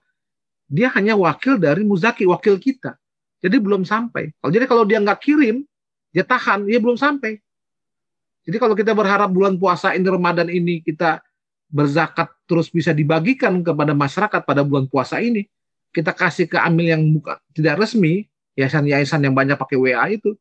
Dia 0.69 0.93
hanya 0.93 1.17
wakil 1.17 1.57
dari 1.57 1.81
muzaki, 1.81 2.29
wakil 2.29 2.61
kita. 2.61 2.93
Jadi 3.41 3.57
belum 3.57 3.81
sampai. 3.81 4.29
Kalau 4.37 4.51
jadi 4.53 4.69
kalau 4.69 4.85
dia 4.85 5.01
nggak 5.01 5.17
kirim, 5.17 5.65
dia 6.13 6.21
tahan, 6.21 6.69
dia 6.69 6.77
belum 6.77 7.01
sampai. 7.01 7.41
Jadi 8.45 8.57
kalau 8.61 8.77
kita 8.77 8.93
berharap 8.93 9.33
bulan 9.33 9.57
puasa 9.57 9.97
ini 9.97 10.05
Ramadan 10.05 10.53
ini 10.53 10.85
kita 10.85 11.25
berzakat 11.65 12.29
terus 12.45 12.69
bisa 12.69 12.93
dibagikan 12.93 13.65
kepada 13.65 13.97
masyarakat 13.97 14.45
pada 14.45 14.61
bulan 14.61 14.85
puasa 14.85 15.17
ini, 15.17 15.49
kita 15.89 16.13
kasih 16.13 16.45
ke 16.45 16.61
amil 16.61 16.93
yang 16.93 17.01
bukan 17.09 17.41
tidak 17.57 17.81
resmi, 17.81 18.29
yayasan-yayasan 18.53 19.25
yang 19.25 19.33
banyak 19.33 19.57
pakai 19.57 19.81
WA 19.81 20.13
itu, 20.13 20.37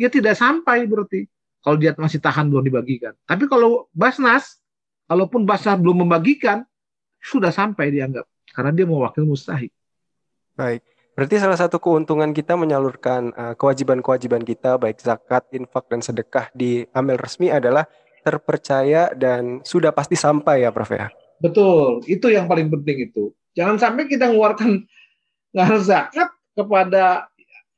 ya 0.00 0.08
tidak 0.08 0.32
sampai 0.32 0.88
berarti. 0.88 1.28
Kalau 1.64 1.80
dia 1.80 1.96
masih 1.96 2.20
tahan 2.20 2.52
belum 2.52 2.68
dibagikan. 2.68 3.16
Tapi 3.24 3.48
kalau 3.48 3.88
Basnas, 3.96 4.60
kalaupun 5.08 5.48
Basnas 5.48 5.80
belum 5.80 6.04
membagikan, 6.04 6.68
sudah 7.24 7.48
sampai 7.48 7.88
dianggap 7.88 8.28
karena 8.52 8.70
dia 8.76 8.84
mewakili 8.84 9.24
mustahik. 9.24 9.72
Baik. 10.52 10.84
Berarti 11.14 11.40
salah 11.40 11.56
satu 11.56 11.78
keuntungan 11.80 12.34
kita 12.34 12.58
menyalurkan 12.58 13.32
uh, 13.32 13.54
kewajiban-kewajiban 13.56 14.42
kita 14.42 14.76
baik 14.76 15.00
zakat, 15.00 15.46
infak 15.54 15.86
dan 15.88 16.04
sedekah 16.04 16.50
di 16.52 16.84
amil 16.92 17.16
resmi 17.16 17.48
adalah 17.48 17.86
terpercaya 18.26 19.14
dan 19.14 19.62
sudah 19.62 19.94
pasti 19.94 20.18
sampai 20.18 20.66
ya 20.66 20.74
Prof 20.74 20.90
ya. 20.90 21.08
Betul, 21.38 22.02
itu 22.10 22.28
yang 22.28 22.50
paling 22.50 22.66
penting 22.66 23.08
itu. 23.10 23.30
Jangan 23.54 23.78
sampai 23.78 24.10
kita 24.10 24.26
mengeluarkan 24.26 24.84
zakat 25.86 26.34
kepada 26.54 27.30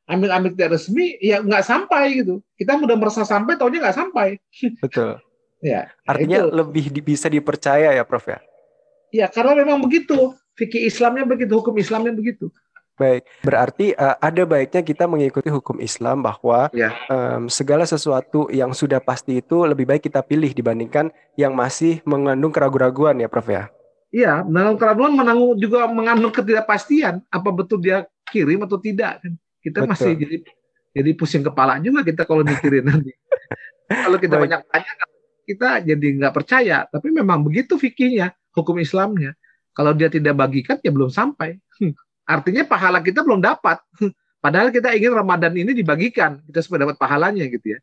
amil-amil 0.06 0.54
tidak 0.54 0.78
resmi, 0.78 1.18
ya 1.18 1.42
nggak 1.42 1.66
sampai 1.66 2.22
gitu. 2.22 2.40
Kita 2.54 2.78
udah 2.78 2.96
merasa 2.96 3.26
sampai, 3.26 3.58
taunya 3.58 3.82
nggak 3.82 3.98
sampai. 3.98 4.38
Betul. 4.78 5.18
ya. 5.62 5.90
Artinya 6.06 6.46
itu. 6.46 6.54
lebih 6.54 6.84
di, 6.94 7.00
bisa 7.02 7.26
dipercaya 7.26 7.92
ya, 7.92 8.02
Prof 8.06 8.26
ya? 8.30 8.38
Ya, 9.10 9.26
karena 9.26 9.58
memang 9.58 9.82
begitu. 9.82 10.34
Fikih 10.56 10.88
Islamnya 10.88 11.28
begitu, 11.28 11.52
hukum 11.60 11.76
Islamnya 11.76 12.16
begitu. 12.16 12.48
Baik, 12.96 13.28
berarti 13.44 13.92
uh, 13.92 14.16
ada 14.24 14.48
baiknya 14.48 14.80
kita 14.80 15.04
mengikuti 15.04 15.52
hukum 15.52 15.84
Islam 15.84 16.24
bahwa 16.24 16.72
ya. 16.72 16.96
um, 17.12 17.44
segala 17.44 17.84
sesuatu 17.84 18.48
yang 18.48 18.72
sudah 18.72 19.04
pasti 19.04 19.44
itu 19.44 19.68
lebih 19.68 19.84
baik 19.84 20.08
kita 20.08 20.24
pilih 20.24 20.48
dibandingkan 20.56 21.12
yang 21.36 21.52
masih 21.52 22.00
mengandung 22.08 22.48
keraguan-raguan 22.56 23.20
ya, 23.20 23.28
Prof 23.28 23.52
ya. 23.52 23.68
Iya, 24.08 24.48
menanggung 24.48 24.80
keraguan 24.80 25.12
menanggung 25.12 25.60
juga 25.60 25.84
mengandung 25.92 26.32
ketidakpastian 26.32 27.20
apa 27.28 27.48
betul 27.52 27.84
dia 27.84 28.08
kirim 28.32 28.64
atau 28.64 28.80
tidak 28.80 29.20
kan. 29.20 29.36
Kita 29.66 29.83
betul. 29.83 29.90
masih 29.90 30.12
jadi 30.14 30.37
jadi 30.94 31.11
pusing 31.18 31.42
kepala 31.42 31.83
juga 31.83 32.07
kita 32.07 32.22
kalau 32.22 32.46
mikirin 32.46 32.87
nanti. 32.90 33.11
kalau 33.90 34.18
kita 34.22 34.38
Baik. 34.38 34.42
banyak 34.46 34.61
tanya 34.70 34.92
kita 35.46 35.68
jadi 35.87 36.07
nggak 36.18 36.35
percaya, 36.35 36.79
tapi 36.90 37.14
memang 37.14 37.46
begitu 37.46 37.79
fikihnya, 37.79 38.35
hukum 38.50 38.83
Islamnya. 38.83 39.38
Kalau 39.70 39.94
dia 39.94 40.11
tidak 40.11 40.35
bagikan 40.35 40.83
ya 40.83 40.90
belum 40.90 41.07
sampai. 41.07 41.62
Hmm. 41.79 41.94
Artinya 42.26 42.66
pahala 42.66 42.98
kita 42.98 43.22
belum 43.22 43.38
dapat. 43.38 43.79
Hmm. 44.02 44.11
Padahal 44.42 44.74
kita 44.74 44.90
ingin 44.94 45.14
Ramadan 45.14 45.55
ini 45.55 45.70
dibagikan, 45.70 46.42
kita 46.50 46.66
supaya 46.66 46.90
dapat 46.90 46.98
pahalanya 46.98 47.46
gitu 47.46 47.76
ya. 47.76 47.79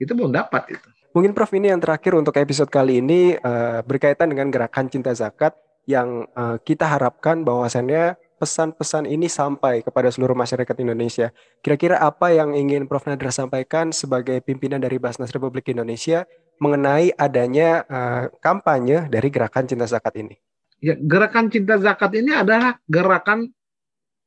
Itu 0.00 0.16
belum 0.16 0.32
dapat 0.32 0.72
itu. 0.72 0.88
Mungkin 1.12 1.36
Prof 1.36 1.52
ini 1.52 1.68
yang 1.68 1.80
terakhir 1.82 2.16
untuk 2.16 2.32
episode 2.40 2.72
kali 2.72 3.04
ini 3.04 3.36
uh, 3.36 3.84
berkaitan 3.84 4.32
dengan 4.32 4.48
gerakan 4.48 4.88
cinta 4.88 5.12
zakat 5.12 5.52
yang 5.84 6.24
uh, 6.32 6.56
kita 6.62 6.88
harapkan 6.88 7.44
bahwasannya 7.44 8.16
pesan-pesan 8.42 9.06
ini 9.06 9.30
sampai 9.30 9.86
kepada 9.86 10.10
seluruh 10.10 10.34
masyarakat 10.34 10.74
Indonesia. 10.82 11.30
Kira-kira 11.62 12.02
apa 12.02 12.34
yang 12.34 12.58
ingin 12.58 12.90
Prof. 12.90 13.06
Nadra 13.06 13.30
sampaikan 13.30 13.94
sebagai 13.94 14.42
pimpinan 14.42 14.82
dari 14.82 14.98
Basnas 14.98 15.30
Republik 15.30 15.70
Indonesia 15.70 16.26
mengenai 16.58 17.14
adanya 17.14 17.86
uh, 17.86 18.24
kampanye 18.42 19.06
dari 19.06 19.30
gerakan 19.30 19.70
cinta 19.70 19.86
zakat 19.86 20.18
ini? 20.18 20.34
Ya, 20.82 20.98
gerakan 20.98 21.54
cinta 21.54 21.78
zakat 21.78 22.18
ini 22.18 22.34
adalah 22.34 22.82
gerakan 22.90 23.46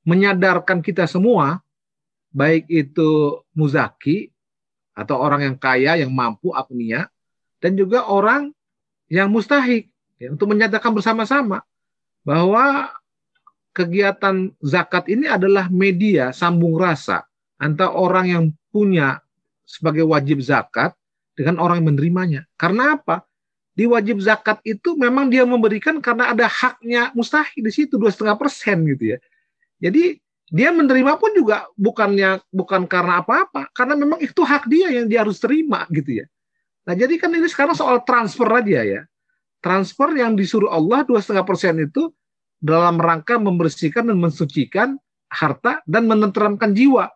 menyadarkan 0.08 0.80
kita 0.80 1.12
semua, 1.12 1.60
baik 2.32 2.72
itu 2.72 3.44
muzaki 3.52 4.32
atau 4.96 5.20
orang 5.20 5.52
yang 5.52 5.56
kaya, 5.60 6.00
yang 6.00 6.16
mampu, 6.16 6.56
agnia, 6.56 7.12
dan 7.60 7.76
juga 7.76 8.08
orang 8.08 8.56
yang 9.12 9.28
mustahik 9.28 9.92
ya, 10.16 10.32
untuk 10.32 10.48
menyatakan 10.56 10.96
bersama-sama 10.96 11.68
bahwa 12.24 12.96
kegiatan 13.76 14.56
zakat 14.64 15.12
ini 15.12 15.28
adalah 15.28 15.68
media 15.68 16.32
sambung 16.32 16.80
rasa 16.80 17.28
antara 17.60 17.92
orang 17.92 18.26
yang 18.32 18.44
punya 18.72 19.20
sebagai 19.68 20.08
wajib 20.08 20.40
zakat 20.40 20.96
dengan 21.36 21.60
orang 21.60 21.84
yang 21.84 21.88
menerimanya. 21.92 22.42
Karena 22.56 22.96
apa? 22.96 23.28
Di 23.76 23.84
wajib 23.84 24.24
zakat 24.24 24.64
itu 24.64 24.96
memang 24.96 25.28
dia 25.28 25.44
memberikan 25.44 26.00
karena 26.00 26.32
ada 26.32 26.48
haknya 26.48 27.12
mustahil 27.12 27.60
di 27.60 27.72
situ 27.76 28.00
dua 28.00 28.08
setengah 28.08 28.40
persen 28.40 28.88
gitu 28.88 29.16
ya. 29.16 29.18
Jadi 29.84 30.16
dia 30.48 30.72
menerima 30.72 31.20
pun 31.20 31.36
juga 31.36 31.68
bukannya 31.76 32.40
bukan 32.56 32.88
karena 32.88 33.20
apa-apa, 33.20 33.68
karena 33.76 34.00
memang 34.00 34.24
itu 34.24 34.40
hak 34.40 34.72
dia 34.72 34.96
yang 34.96 35.12
dia 35.12 35.28
harus 35.28 35.44
terima 35.44 35.84
gitu 35.92 36.24
ya. 36.24 36.26
Nah 36.88 36.96
jadi 36.96 37.20
kan 37.20 37.36
ini 37.36 37.52
sekarang 37.52 37.76
soal 37.76 38.00
transfer 38.08 38.48
aja 38.48 38.80
ya 38.88 39.02
transfer 39.66 40.14
yang 40.14 40.38
disuruh 40.38 40.70
Allah 40.70 41.02
dua 41.02 41.18
setengah 41.18 41.42
persen 41.42 41.82
itu 41.82 42.14
dalam 42.66 42.98
rangka 42.98 43.38
membersihkan 43.38 44.10
dan 44.10 44.18
mensucikan 44.18 44.98
harta 45.30 45.86
dan 45.86 46.10
menenteramkan 46.10 46.74
jiwa. 46.74 47.14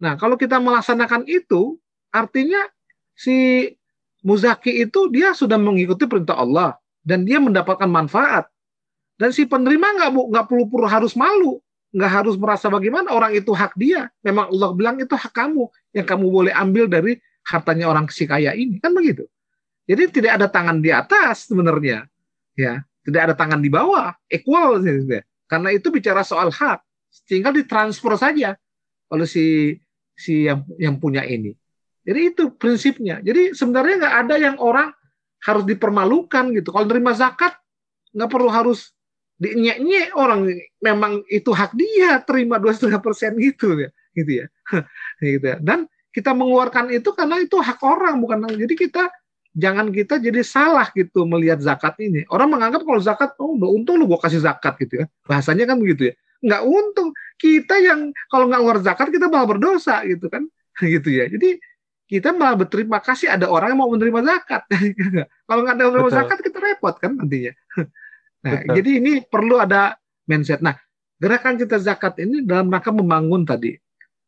Nah, 0.00 0.16
kalau 0.16 0.40
kita 0.40 0.56
melaksanakan 0.56 1.28
itu, 1.28 1.76
artinya 2.08 2.64
si 3.12 3.68
muzaki 4.24 4.88
itu 4.88 5.12
dia 5.12 5.36
sudah 5.36 5.60
mengikuti 5.60 6.08
perintah 6.08 6.40
Allah 6.40 6.80
dan 7.04 7.28
dia 7.28 7.36
mendapatkan 7.36 7.86
manfaat. 7.86 8.48
Dan 9.14 9.30
si 9.30 9.44
penerima 9.46 10.00
nggak 10.00 10.10
nggak 10.10 10.46
perlu 10.48 10.64
perlu 10.66 10.88
harus 10.90 11.14
malu, 11.14 11.60
nggak 11.94 12.12
harus 12.24 12.34
merasa 12.34 12.66
bagaimana 12.66 13.14
orang 13.14 13.36
itu 13.36 13.54
hak 13.54 13.76
dia. 13.78 14.10
Memang 14.24 14.50
Allah 14.50 14.70
bilang 14.74 14.96
itu 14.98 15.14
hak 15.14 15.30
kamu 15.30 15.70
yang 15.94 16.06
kamu 16.08 16.26
boleh 16.26 16.52
ambil 16.56 16.90
dari 16.90 17.20
hartanya 17.46 17.92
orang 17.92 18.10
si 18.10 18.26
kaya 18.26 18.56
ini, 18.56 18.80
kan 18.80 18.90
begitu. 18.90 19.28
Jadi 19.84 20.18
tidak 20.18 20.40
ada 20.40 20.46
tangan 20.48 20.80
di 20.80 20.90
atas 20.90 21.46
sebenarnya. 21.46 22.08
Ya, 22.56 22.82
tidak 23.04 23.20
ada 23.30 23.34
tangan 23.36 23.60
di 23.60 23.68
bawah, 23.68 24.16
equal 24.32 24.80
Karena 25.44 25.68
itu 25.70 25.92
bicara 25.92 26.24
soal 26.24 26.48
hak, 26.48 26.80
tinggal 27.28 27.52
ditransfer 27.52 28.16
saja 28.16 28.56
oleh 29.12 29.28
si 29.28 29.76
si 30.16 30.48
yang 30.48 30.64
yang 30.80 30.96
punya 30.96 31.22
ini. 31.22 31.52
Jadi 32.04 32.20
itu 32.32 32.52
prinsipnya. 32.56 33.20
Jadi 33.20 33.52
sebenarnya 33.52 33.94
nggak 34.00 34.16
ada 34.26 34.34
yang 34.40 34.56
orang 34.60 34.88
harus 35.44 35.64
dipermalukan 35.68 36.52
gitu. 36.56 36.72
Kalau 36.72 36.88
nerima 36.88 37.12
zakat 37.12 37.52
nggak 38.16 38.30
perlu 38.32 38.48
harus 38.48 38.92
dinyek 39.36 40.12
orang. 40.16 40.48
Memang 40.80 41.24
itu 41.28 41.52
hak 41.52 41.76
dia 41.76 42.20
terima 42.24 42.56
dua 42.56 42.72
setengah 42.72 43.00
persen 43.00 43.36
gitu 43.36 43.76
ya. 43.76 43.90
Gitu 44.16 44.32
ya. 44.44 44.46
Gitu 45.20 45.44
ya. 45.44 45.58
Dan 45.60 45.88
kita 46.14 46.30
mengeluarkan 46.30 46.94
itu 46.94 47.10
karena 47.10 47.42
itu 47.42 47.58
hak 47.58 47.82
orang 47.82 48.22
bukan 48.22 48.46
jadi 48.54 48.74
kita 48.78 49.10
jangan 49.54 49.94
kita 49.94 50.18
jadi 50.18 50.42
salah 50.42 50.90
gitu 50.90 51.24
melihat 51.24 51.62
zakat 51.62 51.94
ini. 52.02 52.26
Orang 52.28 52.50
menganggap 52.50 52.82
kalau 52.82 53.00
zakat 53.00 53.38
oh 53.38 53.54
udah 53.54 53.70
untung 53.70 53.96
lu 53.96 54.10
gua 54.10 54.18
kasih 54.18 54.42
zakat 54.42 54.74
gitu 54.82 55.02
ya. 55.02 55.06
Bahasanya 55.24 55.70
kan 55.70 55.78
begitu 55.78 56.10
ya. 56.10 56.14
Nggak 56.44 56.62
untung. 56.66 57.08
Kita 57.38 57.74
yang 57.80 58.10
kalau 58.28 58.50
nggak 58.50 58.60
ngeluar 58.60 58.78
zakat 58.82 59.08
kita 59.14 59.26
malah 59.30 59.48
berdosa 59.48 60.02
gitu 60.04 60.28
kan. 60.28 60.44
Gitu 60.82 61.06
ya. 61.06 61.30
Jadi 61.30 61.62
kita 62.04 62.34
malah 62.36 62.58
berterima 62.58 62.98
kasih 63.00 63.32
ada 63.32 63.48
orang 63.48 63.72
yang 63.72 63.80
mau 63.80 63.90
menerima 63.94 64.20
zakat. 64.26 64.62
Kalau 65.48 65.60
nggak 65.64 65.74
ada 65.78 65.84
menerima 65.88 66.10
zakat 66.12 66.38
kita 66.42 66.58
repot 66.60 66.94
kan 66.98 67.16
nantinya. 67.16 67.54
Nah, 68.44 68.60
jadi 68.76 69.00
ini 69.00 69.24
perlu 69.24 69.56
ada 69.56 69.96
mindset. 70.28 70.60
Nah, 70.60 70.76
gerakan 71.16 71.56
cinta 71.56 71.80
zakat 71.80 72.20
ini 72.20 72.44
dalam 72.44 72.68
rangka 72.68 72.92
membangun 72.92 73.40
tadi 73.48 73.72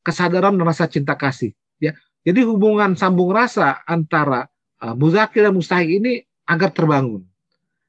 kesadaran 0.00 0.56
dan 0.56 0.64
rasa 0.64 0.88
cinta 0.88 1.12
kasih. 1.20 1.52
Ya, 1.76 1.92
jadi 2.24 2.48
hubungan 2.48 2.96
sambung 2.96 3.28
rasa 3.36 3.84
antara 3.84 4.48
muzakir 4.96 5.46
dan 5.46 5.56
mustahik 5.56 5.88
ini 5.88 6.20
agar 6.46 6.70
terbangun. 6.70 7.24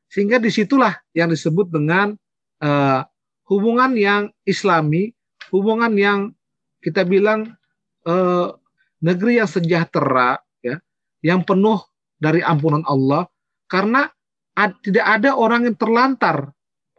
Sehingga 0.08 0.40
di 0.40 0.48
situlah 0.48 0.96
yang 1.12 1.28
disebut 1.28 1.68
dengan 1.68 2.16
uh, 2.64 3.02
hubungan 3.52 3.92
yang 3.96 4.32
islami, 4.48 5.12
hubungan 5.52 5.92
yang 6.00 6.20
kita 6.80 7.04
bilang 7.04 7.56
uh, 8.08 8.56
negeri 9.04 9.44
yang 9.44 9.50
sejahtera, 9.50 10.40
ya, 10.64 10.80
yang 11.22 11.44
penuh 11.44 11.84
dari 12.18 12.40
ampunan 12.40 12.82
Allah, 12.88 13.28
karena 13.68 14.08
tidak 14.82 15.06
ada 15.06 15.38
orang 15.38 15.70
yang 15.70 15.78
terlantar, 15.78 16.50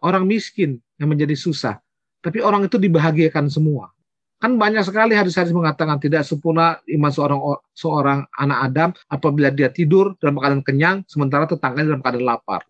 orang 0.04 0.28
miskin 0.28 0.78
yang 1.00 1.10
menjadi 1.10 1.34
susah. 1.34 1.82
Tapi 2.22 2.38
orang 2.38 2.70
itu 2.70 2.78
dibahagiakan 2.78 3.50
semua. 3.50 3.90
Kan 4.38 4.54
banyak 4.54 4.86
sekali 4.86 5.18
hadis-hadis 5.18 5.50
mengatakan 5.50 5.98
tidak 5.98 6.22
sempurna 6.22 6.78
iman 6.86 7.10
seorang 7.10 7.40
seorang 7.74 8.18
anak 8.38 8.58
Adam 8.70 8.90
apabila 9.10 9.50
dia 9.50 9.66
tidur 9.66 10.14
dalam 10.22 10.38
keadaan 10.38 10.62
kenyang, 10.62 10.96
sementara 11.10 11.50
tetangganya 11.50 11.98
dalam 11.98 12.02
keadaan 12.06 12.26
lapar. 12.26 12.62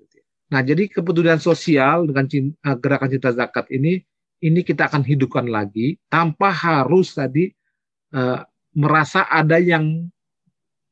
Nah, 0.49 0.65
jadi 0.65 0.89
kepedulian 0.89 1.37
sosial 1.37 2.09
dengan 2.09 2.25
cinta, 2.25 2.57
eh, 2.73 2.77
gerakan 2.81 3.09
cinta 3.13 3.31
zakat 3.37 3.69
ini, 3.69 4.01
ini 4.41 4.65
kita 4.65 4.89
akan 4.89 5.05
hidupkan 5.05 5.45
lagi 5.45 6.01
tanpa 6.09 6.49
harus 6.55 7.13
tadi 7.13 7.51
uh, 8.15 8.41
merasa 8.79 9.27
ada 9.27 9.59
yang 9.59 10.07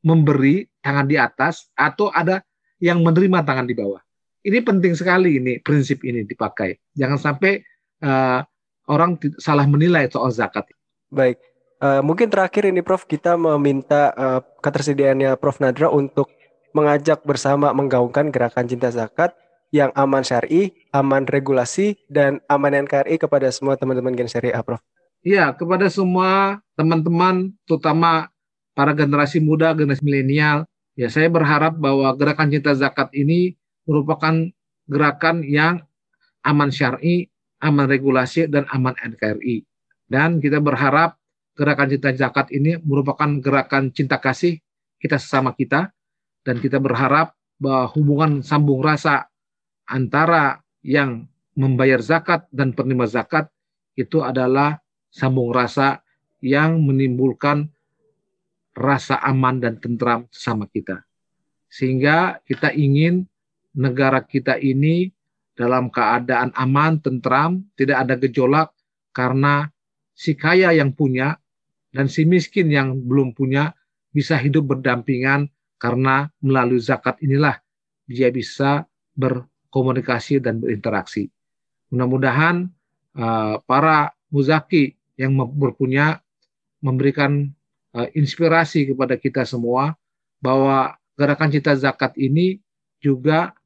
memberi 0.03 0.67
tangan 0.83 1.07
di 1.07 1.15
atas 1.17 1.71
atau 1.73 2.11
ada 2.11 2.43
yang 2.77 3.01
menerima 3.01 3.41
tangan 3.47 3.65
di 3.65 3.73
bawah. 3.73 4.03
Ini 4.43 4.61
penting 4.61 4.93
sekali 4.93 5.41
ini 5.41 5.57
prinsip 5.63 6.03
ini 6.05 6.27
dipakai. 6.27 6.77
Jangan 6.93 7.17
sampai 7.17 7.63
uh, 8.03 8.43
orang 8.87 9.19
salah 9.37 9.67
menilai 9.67 10.07
soal 10.09 10.31
zakat. 10.33 10.65
Baik, 11.11 11.39
uh, 11.79 12.01
mungkin 12.03 12.27
terakhir 12.31 12.67
ini 12.67 12.83
Prof 12.83 13.07
kita 13.07 13.35
meminta 13.35 14.11
uh, 14.15 14.39
ketersediaannya 14.63 15.35
Prof 15.39 15.59
Nadra 15.59 15.91
untuk 15.91 16.31
mengajak 16.75 17.23
bersama 17.23 17.71
menggaungkan 17.71 18.31
gerakan 18.31 18.67
cinta 18.67 18.91
zakat 18.91 19.35
yang 19.71 19.91
aman 19.99 20.23
syari, 20.23 20.71
aman 20.95 21.27
regulasi, 21.27 21.99
dan 22.07 22.39
aman 22.47 22.87
NKRI 22.87 23.19
kepada 23.19 23.51
semua 23.51 23.75
teman-teman 23.75 24.15
Gen 24.15 24.31
Syariah, 24.31 24.63
Prof. 24.63 24.79
Iya, 25.27 25.51
kepada 25.51 25.91
semua 25.91 26.63
teman-teman, 26.79 27.51
terutama 27.67 28.31
para 28.71 28.95
generasi 28.95 29.43
muda, 29.43 29.75
generasi 29.75 30.05
milenial, 30.05 30.63
Ya, 30.97 31.13
saya 31.13 31.29
berharap 31.29 31.77
bahwa 31.77 32.09
gerakan 32.17 32.49
cinta 32.49 32.73
zakat 32.73 33.13
ini 33.13 33.53
merupakan 33.85 34.33
gerakan 34.89 35.45
yang 35.45 35.85
aman 36.41 36.73
syar'i, 36.73 37.29
aman 37.63 37.85
regulasi, 37.89 38.45
dan 38.47 38.65
aman 38.69 38.93
NKRI. 38.97 39.65
Dan 40.07 40.39
kita 40.39 40.61
berharap 40.63 41.17
gerakan 41.57 41.89
cinta 41.89 42.13
zakat 42.13 42.53
ini 42.53 42.77
merupakan 42.85 43.27
gerakan 43.41 43.89
cinta 43.91 44.21
kasih 44.21 44.61
kita 45.01 45.17
sesama 45.17 45.53
kita, 45.53 45.91
dan 46.45 46.61
kita 46.61 46.77
berharap 46.77 47.33
bahwa 47.57 47.89
hubungan 47.97 48.31
sambung 48.45 48.85
rasa 48.85 49.27
antara 49.89 50.61
yang 50.85 51.25
membayar 51.57 51.97
zakat 51.99 52.45
dan 52.53 52.71
penerima 52.71 53.09
zakat 53.09 53.49
itu 53.97 54.21
adalah 54.21 54.77
sambung 55.09 55.49
rasa 55.49 56.05
yang 56.37 56.77
menimbulkan 56.85 57.73
rasa 58.77 59.17
aman 59.25 59.57
dan 59.57 59.81
tentram 59.81 60.29
sama 60.29 60.69
kita. 60.69 61.01
Sehingga 61.65 62.37
kita 62.45 62.69
ingin 62.71 63.25
negara 63.73 64.21
kita 64.21 64.61
ini 64.61 65.09
dalam 65.57 65.89
keadaan 65.89 66.53
aman, 66.53 67.01
tentram, 67.01 67.65
tidak 67.73 68.05
ada 68.05 68.15
gejolak 68.21 68.69
karena 69.09 69.65
si 70.13 70.37
kaya 70.37 70.69
yang 70.71 70.93
punya 70.93 71.41
dan 71.89 72.05
si 72.05 72.29
miskin 72.29 72.69
yang 72.69 72.93
belum 72.93 73.33
punya 73.33 73.73
bisa 74.13 74.37
hidup 74.37 74.77
berdampingan 74.77 75.49
karena 75.81 76.29
melalui 76.45 76.77
zakat 76.77 77.17
inilah 77.25 77.57
dia 78.05 78.29
bisa 78.29 78.85
berkomunikasi 79.17 80.37
dan 80.37 80.61
berinteraksi. 80.61 81.27
Mudah-mudahan 81.89 82.69
uh, 83.17 83.57
para 83.65 84.13
muzaki 84.29 84.93
yang 85.17 85.33
berpunya 85.57 86.21
memberikan 86.85 87.49
uh, 87.97 88.07
inspirasi 88.13 88.93
kepada 88.93 89.17
kita 89.17 89.41
semua 89.43 89.97
bahwa 90.37 90.93
gerakan 91.17 91.49
cita 91.49 91.73
zakat 91.73 92.13
ini 92.21 92.61
juga 93.01 93.57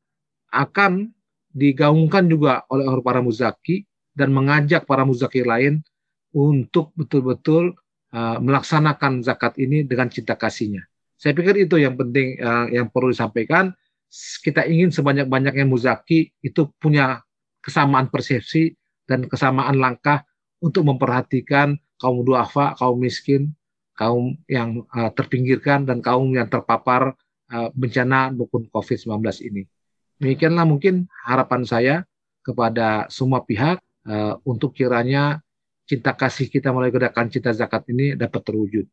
akan 0.51 1.11
digaungkan 1.51 2.27
juga 2.27 2.63
oleh 2.71 2.87
para 3.03 3.19
muzaki 3.19 3.83
dan 4.15 4.31
mengajak 4.35 4.83
para 4.87 5.03
muzaki 5.07 5.43
lain 5.43 5.83
untuk 6.31 6.95
betul-betul 6.95 7.75
uh, 8.15 8.37
melaksanakan 8.39 9.23
zakat 9.23 9.55
ini 9.59 9.83
dengan 9.83 10.07
cinta 10.07 10.35
kasihnya. 10.35 10.87
Saya 11.19 11.37
pikir 11.37 11.67
itu 11.67 11.77
yang 11.77 11.95
penting 11.99 12.39
uh, 12.41 12.67
yang 12.71 12.87
perlu 12.89 13.11
disampaikan. 13.11 13.71
Kita 14.43 14.67
ingin 14.67 14.91
sebanyak-banyaknya 14.91 15.63
muzaki 15.63 16.35
itu 16.43 16.67
punya 16.75 17.23
kesamaan 17.63 18.11
persepsi 18.11 18.75
dan 19.07 19.23
kesamaan 19.29 19.79
langkah 19.79 20.27
untuk 20.59 20.83
memperhatikan 20.83 21.79
kaum 21.95 22.25
duafa, 22.25 22.75
kaum 22.75 22.99
miskin, 22.99 23.55
kaum 23.95 24.35
yang 24.51 24.83
uh, 24.91 25.13
terpinggirkan 25.15 25.87
dan 25.87 26.03
kaum 26.03 26.27
yang 26.33 26.49
terpapar 26.49 27.15
uh, 27.53 27.69
bencana 27.71 28.33
maupun 28.33 28.67
COVID-19 28.67 29.21
ini. 29.47 29.63
Demikianlah 30.21 30.69
mungkin 30.69 31.09
harapan 31.25 31.65
saya 31.65 31.95
kepada 32.45 33.09
semua 33.09 33.41
pihak 33.41 33.81
uh, 34.05 34.37
untuk 34.45 34.77
kiranya 34.77 35.41
cinta 35.89 36.13
kasih 36.13 36.45
kita 36.45 36.69
melalui 36.69 36.93
gerakan 36.93 37.27
cinta 37.33 37.49
zakat 37.49 37.89
ini 37.89 38.13
dapat 38.13 38.41
terwujud. 38.45 38.85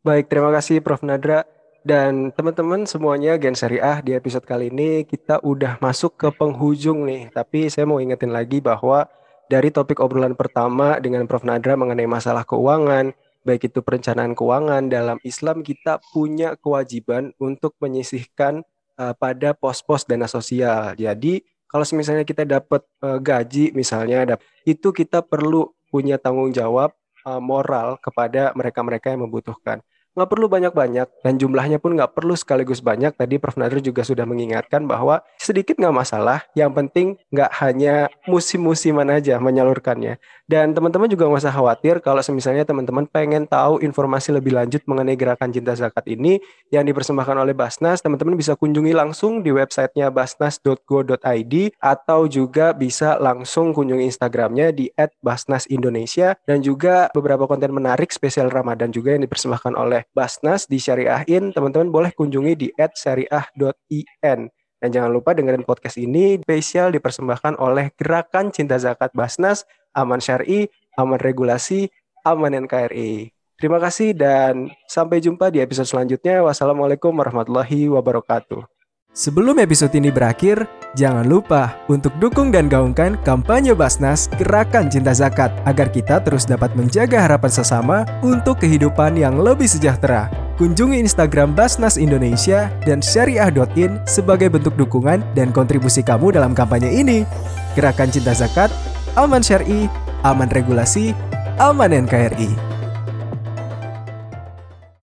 Baik, 0.00 0.32
terima 0.32 0.48
kasih 0.50 0.80
Prof. 0.80 1.04
Nadra. 1.04 1.44
Dan 1.82 2.30
teman-teman 2.30 2.86
semuanya 2.86 3.34
Gen 3.36 3.58
Syariah 3.58 3.98
di 4.06 4.14
episode 4.14 4.46
kali 4.46 4.70
ini 4.70 5.02
kita 5.02 5.42
udah 5.42 5.82
masuk 5.82 6.14
ke 6.14 6.28
penghujung 6.30 7.04
nih. 7.04 7.28
Tapi 7.34 7.68
saya 7.68 7.84
mau 7.84 7.98
ingetin 7.98 8.30
lagi 8.30 8.62
bahwa 8.62 9.10
dari 9.52 9.68
topik 9.74 10.00
obrolan 10.00 10.38
pertama 10.38 10.96
dengan 11.02 11.28
Prof. 11.28 11.44
Nadra 11.44 11.76
mengenai 11.76 12.06
masalah 12.06 12.46
keuangan, 12.46 13.12
baik 13.44 13.68
itu 13.68 13.82
perencanaan 13.82 14.32
keuangan 14.32 14.88
dalam 14.88 15.18
Islam 15.26 15.60
kita 15.60 15.98
punya 16.14 16.54
kewajiban 16.56 17.34
untuk 17.36 17.74
menyisihkan 17.82 18.62
uh, 18.98 19.14
pada 19.16 19.54
pos-pos 19.56 20.04
dana 20.04 20.26
sosial. 20.26 20.96
Jadi 20.96 21.44
kalau 21.68 21.84
misalnya 21.96 22.24
kita 22.28 22.44
dapat 22.44 22.84
uh, 23.00 23.16
gaji 23.16 23.72
misalnya 23.72 24.36
itu 24.68 24.92
kita 24.92 25.24
perlu 25.24 25.72
punya 25.88 26.16
tanggung 26.20 26.52
jawab 26.52 26.92
uh, 27.24 27.40
moral 27.40 27.96
kepada 28.00 28.52
mereka-mereka 28.52 29.12
yang 29.12 29.28
membutuhkan 29.28 29.80
nggak 30.12 30.28
perlu 30.28 30.46
banyak-banyak 30.48 31.08
dan 31.24 31.32
jumlahnya 31.40 31.80
pun 31.80 31.96
nggak 31.96 32.12
perlu 32.12 32.36
sekaligus 32.36 32.84
banyak. 32.84 33.16
Tadi 33.16 33.40
Prof. 33.40 33.56
Nadir 33.56 33.84
juga 33.84 34.02
sudah 34.04 34.24
mengingatkan 34.28 34.84
bahwa 34.84 35.24
sedikit 35.40 35.78
nggak 35.80 35.94
masalah. 35.94 36.44
Yang 36.52 36.72
penting 36.76 37.06
nggak 37.32 37.50
hanya 37.60 38.08
musim-musiman 38.28 39.08
aja 39.08 39.40
menyalurkannya. 39.40 40.20
Dan 40.52 40.76
teman-teman 40.76 41.08
juga 41.08 41.24
nggak 41.30 41.48
usah 41.48 41.54
khawatir 41.54 42.04
kalau 42.04 42.20
misalnya 42.34 42.68
teman-teman 42.68 43.08
pengen 43.08 43.48
tahu 43.48 43.80
informasi 43.80 44.36
lebih 44.36 44.52
lanjut 44.52 44.84
mengenai 44.84 45.16
gerakan 45.16 45.48
cinta 45.48 45.72
zakat 45.72 46.04
ini 46.12 46.44
yang 46.68 46.84
dipersembahkan 46.84 47.40
oleh 47.40 47.56
Basnas, 47.56 48.04
teman-teman 48.04 48.36
bisa 48.36 48.52
kunjungi 48.52 48.92
langsung 48.92 49.40
di 49.40 49.48
websitenya 49.48 50.12
basnas.go.id 50.12 51.54
atau 51.80 52.20
juga 52.28 52.76
bisa 52.76 53.16
langsung 53.16 53.72
kunjungi 53.72 54.04
Instagramnya 54.04 54.76
di 54.76 54.92
@basnasindonesia 55.24 56.36
dan 56.44 56.60
juga 56.60 57.08
beberapa 57.16 57.48
konten 57.48 57.72
menarik 57.72 58.12
spesial 58.12 58.52
Ramadan 58.52 58.92
juga 58.92 59.16
yang 59.16 59.24
dipersembahkan 59.24 59.72
oleh 59.72 60.01
oleh 60.02 60.10
Basnas 60.10 60.66
di 60.66 60.82
Syariahin, 60.82 61.54
teman-teman 61.54 61.94
boleh 61.94 62.10
kunjungi 62.10 62.58
di 62.58 62.68
@syariah.in. 62.74 64.40
Dan 64.82 64.88
jangan 64.90 65.14
lupa 65.14 65.30
dengerin 65.30 65.62
podcast 65.62 65.94
ini 65.94 66.42
spesial 66.42 66.90
dipersembahkan 66.90 67.54
oleh 67.62 67.94
Gerakan 67.94 68.50
Cinta 68.50 68.82
Zakat 68.82 69.14
Basnas, 69.14 69.62
Aman 69.94 70.18
Syari, 70.18 70.66
Aman 70.98 71.22
Regulasi, 71.22 71.86
Aman 72.26 72.58
NKRI. 72.66 73.30
Terima 73.54 73.78
kasih 73.78 74.10
dan 74.10 74.74
sampai 74.90 75.22
jumpa 75.22 75.54
di 75.54 75.62
episode 75.62 75.86
selanjutnya. 75.86 76.42
Wassalamualaikum 76.42 77.14
warahmatullahi 77.14 77.86
wabarakatuh. 77.94 78.71
Sebelum 79.12 79.60
episode 79.60 79.92
ini 79.92 80.08
berakhir, 80.08 80.64
jangan 80.96 81.28
lupa 81.28 81.76
untuk 81.92 82.16
dukung 82.16 82.48
dan 82.48 82.64
gaungkan 82.64 83.20
kampanye 83.28 83.76
Basnas 83.76 84.24
Gerakan 84.40 84.88
Cinta 84.88 85.12
Zakat 85.12 85.52
agar 85.68 85.92
kita 85.92 86.16
terus 86.24 86.48
dapat 86.48 86.72
menjaga 86.72 87.20
harapan 87.20 87.52
sesama 87.52 88.08
untuk 88.24 88.64
kehidupan 88.64 89.20
yang 89.20 89.36
lebih 89.36 89.68
sejahtera. 89.68 90.32
Kunjungi 90.56 90.96
Instagram 90.96 91.52
Basnas 91.52 92.00
Indonesia 92.00 92.72
dan 92.88 93.04
syariah.in 93.04 94.00
sebagai 94.08 94.48
bentuk 94.48 94.80
dukungan 94.80 95.20
dan 95.36 95.52
kontribusi 95.52 96.00
kamu 96.00 96.32
dalam 96.32 96.56
kampanye 96.56 96.88
ini. 96.88 97.28
Gerakan 97.76 98.08
Cinta 98.08 98.32
Zakat, 98.32 98.72
aman 99.20 99.44
syari, 99.44 99.92
aman 100.24 100.48
regulasi, 100.48 101.12
aman 101.60 101.92
NKRI. 102.08 102.71